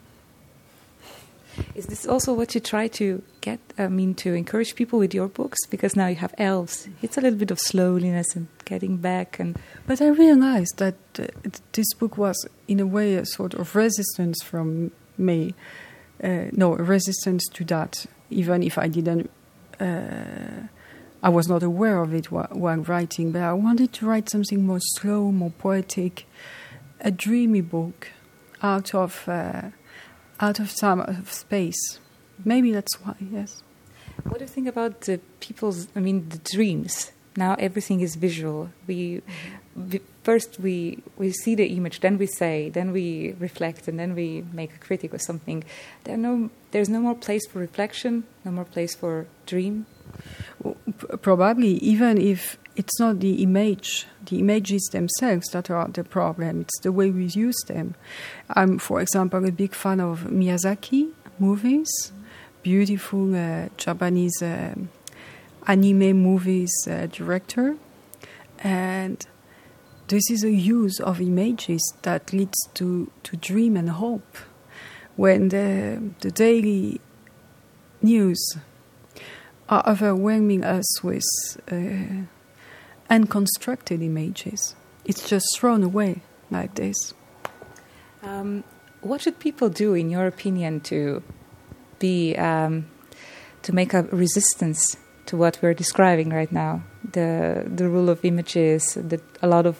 Is 1.75 1.87
this 1.87 2.07
also 2.07 2.33
what 2.33 2.55
you 2.55 2.61
try 2.61 2.87
to 2.89 3.21
get? 3.41 3.59
I 3.77 3.87
mean, 3.87 4.15
to 4.15 4.33
encourage 4.33 4.75
people 4.75 4.99
with 4.99 5.13
your 5.13 5.27
books 5.27 5.59
because 5.69 5.95
now 5.95 6.07
you 6.07 6.15
have 6.15 6.33
elves. 6.37 6.87
It's 7.01 7.17
a 7.17 7.21
little 7.21 7.37
bit 7.37 7.51
of 7.51 7.59
slowness 7.59 8.35
and 8.35 8.47
getting 8.65 8.97
back. 8.97 9.39
And 9.39 9.57
but 9.85 10.01
I 10.01 10.07
realized 10.07 10.77
that 10.77 10.95
uh, 11.19 11.27
this 11.73 11.93
book 11.93 12.17
was, 12.17 12.47
in 12.67 12.79
a 12.79 12.87
way, 12.87 13.15
a 13.15 13.25
sort 13.25 13.53
of 13.53 13.75
resistance 13.75 14.41
from 14.43 14.91
me. 15.17 15.53
Uh, 16.23 16.45
no, 16.53 16.73
a 16.73 16.83
resistance 16.83 17.47
to 17.53 17.63
that, 17.65 18.05
even 18.29 18.63
if 18.63 18.77
I 18.77 18.87
didn't. 18.87 19.29
Uh, 19.79 20.67
I 21.21 21.29
was 21.29 21.47
not 21.47 21.63
aware 21.63 22.01
of 22.01 22.13
it 22.13 22.31
while, 22.31 22.77
writing, 22.77 23.31
but 23.31 23.43
I 23.43 23.53
wanted 23.53 23.93
to 23.93 24.05
write 24.05 24.29
something 24.29 24.65
more 24.65 24.79
slow, 24.81 25.31
more 25.31 25.51
poetic, 25.51 26.25
a 26.99 27.11
dreamy 27.11 27.61
book 27.61 28.09
out 28.63 28.95
of 28.95 29.27
uh, 29.27 29.69
out 30.39 30.59
of 30.59 30.75
time, 30.75 31.01
of 31.01 31.31
space. 31.31 31.99
Maybe 32.43 32.71
that's 32.71 32.99
why, 33.01 33.15
yes. 33.19 33.61
What 34.23 34.39
do 34.39 34.45
you 34.45 34.49
think 34.49 34.67
about 34.67 35.01
the 35.01 35.19
people's, 35.39 35.87
I 35.95 35.99
mean, 35.99 36.29
the 36.29 36.39
dreams? 36.39 37.11
Now 37.35 37.55
everything 37.55 38.01
is 38.01 38.15
visual. 38.15 38.69
We, 38.87 39.21
we, 39.75 40.01
first 40.23 40.59
we 40.59 40.99
we 41.17 41.31
see 41.31 41.55
the 41.55 41.65
image, 41.65 41.99
then 41.99 42.17
we 42.17 42.27
say, 42.27 42.69
then 42.69 42.91
we 42.91 43.35
reflect, 43.39 43.87
and 43.87 43.99
then 43.99 44.15
we 44.15 44.43
make 44.53 44.73
a 44.75 44.77
critic 44.77 45.13
or 45.13 45.19
something. 45.19 45.63
There 46.03 46.17
no, 46.17 46.49
there's 46.71 46.89
no 46.89 46.99
more 46.99 47.15
place 47.15 47.45
for 47.47 47.59
reflection, 47.59 48.23
no 48.45 48.51
more 48.51 48.65
place 48.65 48.95
for 48.95 49.25
dream. 49.45 49.85
Probably, 51.21 51.77
even 51.77 52.19
if 52.19 52.57
it's 52.75 52.99
not 52.99 53.19
the 53.19 53.43
image, 53.43 54.07
the 54.25 54.39
images 54.39 54.89
themselves 54.91 55.47
that 55.49 55.69
are 55.69 55.87
the 55.87 56.03
problem. 56.03 56.61
It's 56.61 56.79
the 56.79 56.91
way 56.91 57.11
we 57.11 57.25
use 57.25 57.61
them. 57.67 57.95
I'm, 58.49 58.79
for 58.79 59.01
example, 59.01 59.45
a 59.45 59.51
big 59.51 59.73
fan 59.73 59.99
of 59.99 60.21
Miyazaki 60.21 61.11
movies, 61.39 62.11
beautiful 62.63 63.35
uh, 63.35 63.69
Japanese 63.77 64.41
uh, 64.41 64.75
anime 65.67 66.13
movies 66.13 66.73
uh, 66.89 67.07
director, 67.07 67.77
and 68.59 69.25
this 70.07 70.29
is 70.29 70.43
a 70.43 70.51
use 70.51 70.99
of 70.99 71.21
images 71.21 71.81
that 72.01 72.33
leads 72.33 72.57
to, 72.73 73.11
to 73.23 73.37
dream 73.37 73.77
and 73.77 73.89
hope. 73.89 74.37
When 75.15 75.49
the, 75.49 76.01
the 76.21 76.31
daily 76.31 76.99
news 78.01 78.39
are 79.69 79.83
overwhelming 79.87 80.63
us 80.63 81.03
with 81.03 81.23
uh, 81.71 82.25
unconstructed 83.09 84.01
images. 84.01 84.75
It's 85.05 85.27
just 85.27 85.45
thrown 85.57 85.83
away 85.83 86.21
like 86.49 86.75
this. 86.75 87.13
Um, 88.21 88.63
what 89.01 89.21
should 89.21 89.39
people 89.39 89.69
do, 89.69 89.93
in 89.93 90.09
your 90.09 90.27
opinion, 90.27 90.79
to 90.81 91.21
be 91.99 92.35
um, 92.37 92.85
to 93.63 93.73
make 93.73 93.93
a 93.93 94.03
resistance 94.03 94.97
to 95.25 95.37
what 95.37 95.59
we're 95.61 95.73
describing 95.73 96.29
right 96.29 96.51
now? 96.51 96.83
The 97.11 97.63
the 97.67 97.89
rule 97.89 98.09
of 98.09 98.23
images, 98.23 98.93
the, 98.93 99.21
a 99.41 99.47
lot 99.47 99.65
of 99.65 99.77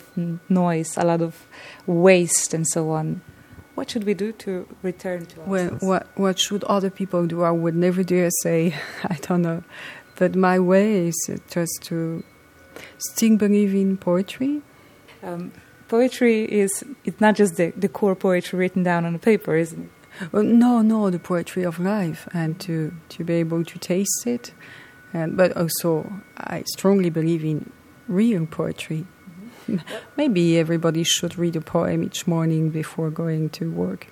noise, 0.50 0.98
a 0.98 1.06
lot 1.06 1.22
of 1.22 1.48
waste, 1.88 2.54
and 2.54 2.68
so 2.68 2.92
on. 2.92 3.22
What 3.76 3.90
should 3.90 4.04
we 4.04 4.14
do 4.14 4.34
to 4.34 4.68
return 4.82 5.26
to? 5.28 5.42
Well, 5.42 5.70
what 5.80 6.08
what 6.16 6.38
should 6.38 6.64
other 6.66 6.90
people 6.90 7.26
do? 7.26 7.44
I 7.44 7.52
would 7.52 7.76
never 7.76 8.04
dare 8.04 8.30
say. 8.42 8.76
I 9.06 9.18
don't 9.22 9.42
know, 9.42 9.64
but 10.18 10.36
my 10.36 10.60
way 10.60 11.08
is 11.08 11.30
just 11.50 11.82
to 11.84 12.24
still 12.98 13.38
believe 13.38 13.74
in 13.74 13.98
poetry? 13.98 14.62
Um, 15.22 15.52
poetry 15.88 16.44
is 16.46 16.84
it's 17.06 17.22
not 17.22 17.36
just 17.36 17.56
the, 17.56 17.72
the 17.76 17.90
core 17.90 18.16
poetry 18.16 18.60
written 18.60 18.84
down 18.84 19.06
on 19.06 19.16
a 19.16 19.20
paper, 19.20 19.56
isn't 19.56 19.84
it? 19.86 19.92
Well, 20.32 20.44
no, 20.44 20.82
no, 20.82 21.10
the 21.10 21.20
poetry 21.20 21.64
of 21.64 21.80
life, 21.80 22.28
and 22.34 22.60
to, 22.62 22.94
to 23.10 23.24
be 23.24 23.34
able 23.36 23.64
to 23.66 23.80
taste 23.80 24.28
it. 24.28 24.54
And, 25.12 25.36
but 25.36 25.58
also, 25.58 26.22
I 26.38 26.64
strongly 26.68 27.10
believe 27.10 27.44
in 27.44 27.72
real 28.08 28.46
poetry. 28.46 29.06
Mm-hmm. 29.68 29.78
Maybe 30.18 30.60
everybody 30.60 31.04
should 31.04 31.38
read 31.38 31.56
a 31.56 31.62
poem 31.62 32.04
each 32.04 32.28
morning 32.28 32.70
before 32.70 33.10
going 33.10 33.50
to 33.52 33.72
work. 33.72 34.08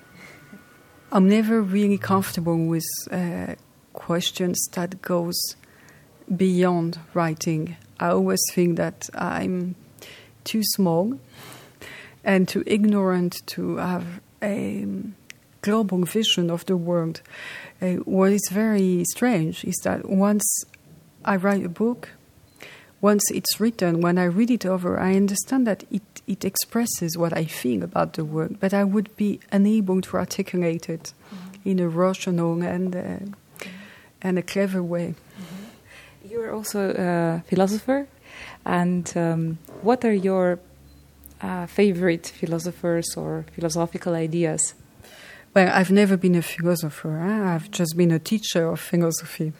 I'm 1.11 1.27
never 1.27 1.61
really 1.61 1.97
comfortable 1.97 2.65
with 2.65 2.85
uh, 3.11 3.55
questions 3.93 4.57
that 4.73 5.01
goes 5.01 5.37
beyond 6.35 6.99
writing. 7.13 7.77
I 8.01 8.09
always 8.09 8.41
think 8.51 8.77
that 8.77 9.09
I'm 9.13 9.75
too 10.43 10.63
small 10.63 11.19
and 12.23 12.47
too 12.47 12.63
ignorant 12.65 13.35
to 13.47 13.77
have 13.77 14.21
a 14.41 14.87
global 15.61 16.03
vision 16.05 16.49
of 16.49 16.65
the 16.65 16.75
world. 16.75 17.21
Uh, 17.79 17.93
what 18.05 18.31
is 18.31 18.49
very 18.51 19.03
strange 19.05 19.63
is 19.63 19.75
that 19.83 20.09
once 20.09 20.65
I 21.23 21.35
write 21.35 21.63
a 21.63 21.69
book, 21.69 22.09
once 23.01 23.29
it's 23.31 23.59
written, 23.59 24.01
when 24.01 24.17
I 24.17 24.25
read 24.25 24.49
it 24.49 24.65
over, 24.65 24.99
I 24.99 25.15
understand 25.15 25.67
that 25.67 25.83
it, 25.91 26.03
it 26.27 26.43
expresses 26.43 27.17
what 27.17 27.37
I 27.37 27.45
feel 27.45 27.83
about 27.83 28.13
the 28.13 28.25
world, 28.25 28.59
but 28.59 28.73
I 28.73 28.83
would 28.83 29.15
be 29.15 29.39
unable 29.51 30.01
to 30.01 30.17
articulate 30.17 30.89
it 30.89 31.13
mm-hmm. 31.33 31.69
in 31.69 31.79
a 31.79 31.87
rational 31.87 32.61
and, 32.63 32.95
uh, 32.95 33.67
and 34.21 34.39
a 34.39 34.43
clever 34.43 34.81
way. 34.81 35.15
You're 36.31 36.53
also 36.53 36.93
a 36.97 37.43
philosopher, 37.45 38.07
and 38.65 39.11
um, 39.17 39.57
what 39.81 40.05
are 40.05 40.13
your 40.13 40.59
uh, 41.41 41.65
favorite 41.65 42.25
philosophers 42.25 43.17
or 43.17 43.43
philosophical 43.53 44.13
ideas? 44.13 44.73
Well, 45.53 45.69
I've 45.73 45.91
never 45.91 46.15
been 46.15 46.35
a 46.35 46.41
philosopher. 46.41 47.19
Eh? 47.19 47.53
I've 47.53 47.69
just 47.69 47.97
been 47.97 48.11
a 48.11 48.19
teacher 48.19 48.69
of 48.69 48.79
philosophy. 48.79 49.51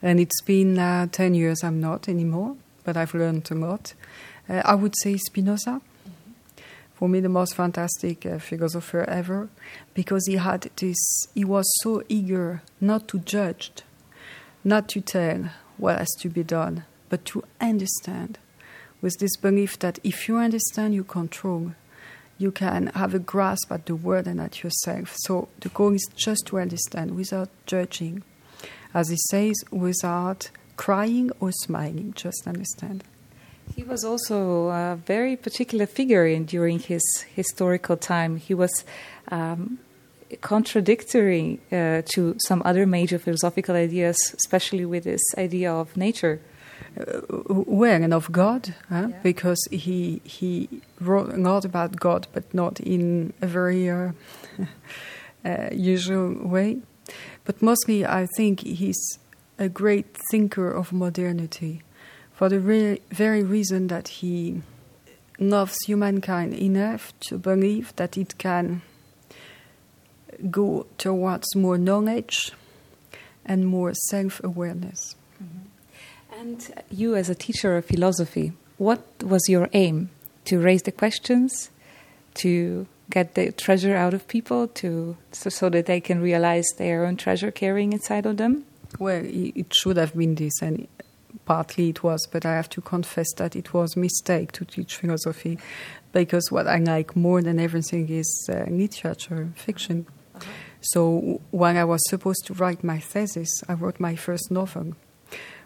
And 0.00 0.18
it's 0.18 0.40
been 0.40 0.78
uh, 0.78 1.08
10 1.12 1.34
years 1.34 1.62
I'm 1.62 1.78
not 1.78 2.08
anymore, 2.08 2.56
but 2.84 2.96
I've 2.96 3.12
learned 3.12 3.50
a 3.50 3.54
lot. 3.54 3.92
Uh, 4.48 4.62
I 4.64 4.76
would 4.76 4.94
say 5.02 5.18
Spinoza. 5.18 5.82
Mm-hmm. 5.82 6.62
for 6.94 7.06
me 7.06 7.20
the 7.20 7.28
most 7.28 7.54
fantastic 7.54 8.24
uh, 8.24 8.38
philosopher 8.38 9.04
ever 9.10 9.50
because 9.92 10.26
he 10.26 10.36
had 10.36 10.70
this 10.76 11.26
he 11.34 11.44
was 11.44 11.66
so 11.82 12.02
eager 12.08 12.62
not 12.80 13.08
to 13.08 13.18
judge 13.18 13.72
not 14.62 14.88
to 14.88 15.00
tell 15.02 15.50
what 15.76 15.98
has 15.98 16.10
to 16.20 16.28
be 16.28 16.42
done. 16.42 16.84
But 17.08 17.24
to 17.26 17.44
understand 17.60 18.38
with 19.00 19.18
this 19.18 19.36
belief 19.36 19.78
that 19.80 19.98
if 20.02 20.28
you 20.28 20.38
understand 20.38 20.94
you 20.94 21.04
control 21.04 21.72
you 22.38 22.50
can 22.50 22.88
have 22.88 23.14
a 23.14 23.18
grasp 23.18 23.70
at 23.70 23.86
the 23.86 23.94
world 23.94 24.26
and 24.26 24.40
at 24.40 24.62
yourself. 24.62 25.14
So 25.18 25.48
the 25.60 25.68
goal 25.68 25.92
is 25.92 26.06
just 26.16 26.46
to 26.46 26.58
understand 26.58 27.14
without 27.14 27.48
judging. 27.66 28.22
As 28.92 29.08
he 29.08 29.16
says 29.30 29.54
without 29.70 30.50
crying 30.76 31.30
or 31.40 31.52
smiling 31.52 32.12
just 32.14 32.46
understand. 32.46 33.04
He 33.74 33.82
was 33.82 34.04
also 34.04 34.68
a 34.68 34.96
very 34.96 35.36
particular 35.36 35.86
figure 35.86 36.26
in, 36.26 36.44
during 36.44 36.78
his 36.78 37.02
historical 37.34 37.96
time. 37.96 38.36
He 38.36 38.54
was 38.54 38.84
um, 39.30 39.78
contradictory 40.40 41.60
uh, 41.72 42.02
to 42.14 42.36
some 42.46 42.62
other 42.64 42.86
major 42.86 43.18
philosophical 43.18 43.74
ideas, 43.74 44.16
especially 44.36 44.84
with 44.84 45.04
this 45.04 45.22
idea 45.36 45.72
of 45.72 45.96
nature. 45.96 46.40
Uh, 46.98 47.20
well, 47.28 48.02
and 48.02 48.14
of 48.14 48.30
God, 48.30 48.74
huh? 48.88 49.08
yeah. 49.10 49.18
because 49.22 49.66
he 49.70 50.20
he 50.24 50.68
wrote 51.00 51.32
a 51.32 51.36
lot 51.36 51.64
about 51.64 51.96
God, 51.96 52.26
but 52.32 52.52
not 52.54 52.80
in 52.80 53.32
a 53.40 53.46
very 53.46 53.90
uh, 53.90 54.12
uh 55.44 55.68
usual 55.72 56.34
way. 56.48 56.78
But 57.44 57.60
mostly, 57.62 58.06
I 58.06 58.26
think 58.36 58.60
he's 58.60 59.18
a 59.58 59.68
great 59.68 60.16
thinker 60.30 60.70
of 60.70 60.92
modernity 60.92 61.82
for 62.32 62.48
the 62.48 62.60
re- 62.60 63.00
very 63.10 63.42
reason 63.42 63.86
that 63.88 64.08
he 64.08 64.62
loves 65.38 65.76
humankind 65.86 66.54
enough 66.54 67.12
to 67.20 67.38
believe 67.38 67.94
that 67.96 68.16
it 68.16 68.38
can 68.38 68.82
go 70.50 70.86
towards 70.98 71.54
more 71.54 71.78
knowledge 71.78 72.52
and 73.44 73.66
more 73.66 73.92
self 73.94 74.42
awareness. 74.42 75.14
Mm-hmm. 75.42 76.40
And 76.40 76.84
you, 76.90 77.14
as 77.14 77.30
a 77.30 77.34
teacher 77.34 77.76
of 77.76 77.84
philosophy, 77.84 78.52
what 78.78 79.02
was 79.22 79.48
your 79.48 79.68
aim? 79.72 80.10
To 80.46 80.58
raise 80.60 80.82
the 80.82 80.92
questions, 80.92 81.70
to 82.34 82.86
get 83.10 83.34
the 83.34 83.52
treasure 83.52 83.96
out 83.96 84.12
of 84.12 84.28
people, 84.28 84.68
to 84.68 85.16
so, 85.32 85.48
so 85.50 85.68
that 85.70 85.86
they 85.86 86.00
can 86.00 86.20
realize 86.20 86.66
their 86.76 87.06
own 87.06 87.16
treasure 87.16 87.50
carrying 87.50 87.92
inside 87.92 88.26
of 88.26 88.36
them? 88.36 88.64
Well, 88.98 89.22
it 89.24 89.72
should 89.74 89.96
have 89.96 90.14
been 90.14 90.34
this, 90.34 90.60
and 90.60 90.86
partly 91.44 91.90
it 91.90 92.02
was, 92.02 92.26
but 92.30 92.44
I 92.44 92.54
have 92.54 92.68
to 92.70 92.80
confess 92.80 93.32
that 93.36 93.56
it 93.56 93.72
was 93.72 93.96
a 93.96 93.98
mistake 93.98 94.52
to 94.52 94.64
teach 94.64 94.96
philosophy 94.96 95.58
because 96.12 96.50
what 96.50 96.66
I 96.66 96.78
like 96.78 97.16
more 97.16 97.42
than 97.42 97.58
everything 97.58 98.08
is 98.08 98.48
uh, 98.50 98.64
literature, 98.68 99.52
fiction. 99.56 100.06
Uh-huh. 100.34 100.44
So 100.80 101.40
when 101.50 101.76
I 101.76 101.84
was 101.84 102.00
supposed 102.08 102.46
to 102.46 102.54
write 102.54 102.84
my 102.84 102.98
thesis, 102.98 103.50
I 103.68 103.74
wrote 103.74 104.00
my 104.00 104.16
first 104.16 104.50
novel, 104.50 104.94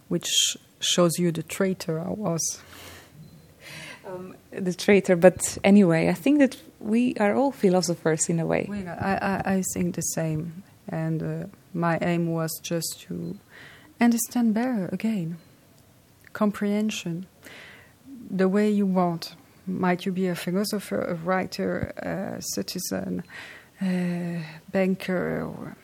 which 0.08 0.28
shows 0.80 1.18
you 1.18 1.32
the 1.32 1.42
traitor 1.42 2.00
I 2.00 2.10
was. 2.10 2.60
Um, 4.06 4.36
the 4.50 4.72
traitor, 4.72 5.16
but 5.16 5.58
anyway, 5.64 6.08
I 6.08 6.14
think 6.14 6.38
that 6.38 6.56
we 6.80 7.14
are 7.16 7.34
all 7.34 7.52
philosophers 7.52 8.28
in 8.28 8.40
a 8.40 8.46
way. 8.46 8.66
Well, 8.68 8.88
I, 8.88 9.14
I, 9.14 9.54
I 9.54 9.62
think 9.74 9.96
the 9.96 10.02
same, 10.02 10.62
and 10.88 11.22
uh, 11.22 11.46
my 11.74 11.98
aim 12.00 12.32
was 12.32 12.58
just 12.62 13.00
to 13.08 13.36
understand 14.00 14.54
better 14.54 14.88
again 14.92 15.36
comprehension 16.32 17.26
the 18.30 18.48
way 18.48 18.70
you 18.70 18.86
want. 18.86 19.34
Might 19.66 20.06
you 20.06 20.12
be 20.12 20.28
a 20.28 20.34
philosopher, 20.34 21.00
a 21.00 21.14
writer, 21.14 21.92
a 21.96 22.40
citizen, 22.40 23.22
a 23.82 24.44
banker, 24.70 25.42
or 25.42 25.76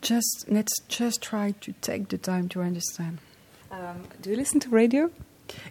just 0.00 0.46
let's 0.48 0.80
just 0.88 1.22
try 1.22 1.52
to 1.60 1.72
take 1.80 2.08
the 2.08 2.18
time 2.18 2.48
to 2.50 2.62
understand. 2.62 3.18
Um, 3.70 4.04
do 4.20 4.30
you 4.30 4.36
listen 4.36 4.60
to 4.60 4.68
radio? 4.68 5.10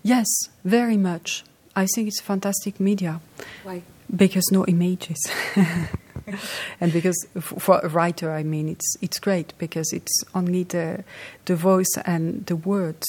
Yes, 0.03 0.27
very 0.63 0.97
much. 0.97 1.43
I 1.75 1.85
think 1.85 2.07
it's 2.07 2.21
fantastic 2.21 2.79
media. 2.79 3.21
Why? 3.63 3.83
Because 4.13 4.43
no 4.51 4.65
images. 4.65 5.19
and 6.81 6.91
because 6.91 7.25
for 7.39 7.79
a 7.79 7.87
writer, 7.87 8.31
I 8.31 8.43
mean, 8.43 8.67
it's 8.67 8.95
it's 9.01 9.19
great 9.19 9.53
because 9.57 9.93
it's 9.93 10.23
only 10.35 10.63
the 10.63 11.03
the 11.45 11.55
voice 11.55 11.91
and 12.05 12.45
the 12.45 12.55
words 12.55 13.05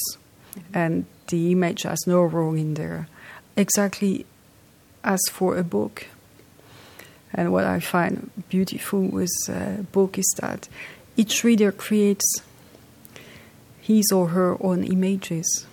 and 0.73 1.05
the 1.27 1.51
image 1.51 1.83
has 1.83 1.99
no 2.07 2.21
role 2.23 2.53
in 2.53 2.75
there. 2.75 3.07
Exactly 3.55 4.25
as 5.03 5.21
for 5.31 5.57
a 5.57 5.63
book. 5.63 6.07
And 7.33 7.51
what 7.51 7.65
I 7.65 7.79
find 7.79 8.29
beautiful 8.49 9.01
with 9.01 9.31
a 9.49 9.83
book 9.91 10.17
is 10.17 10.35
that 10.39 10.69
each 11.17 11.43
reader 11.43 11.71
creates 11.71 12.25
his 13.81 14.11
or 14.11 14.29
her 14.29 14.57
own 14.61 14.83
images. 14.83 15.65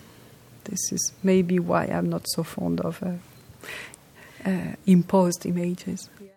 This 0.64 0.92
is 0.92 1.12
maybe 1.22 1.58
why 1.58 1.84
I'm 1.84 2.08
not 2.08 2.26
so 2.28 2.42
fond 2.42 2.80
of 2.80 3.02
uh, 3.02 3.12
uh, 4.44 4.74
imposed 4.86 5.46
images. 5.46 6.08
Yeah. 6.20 6.29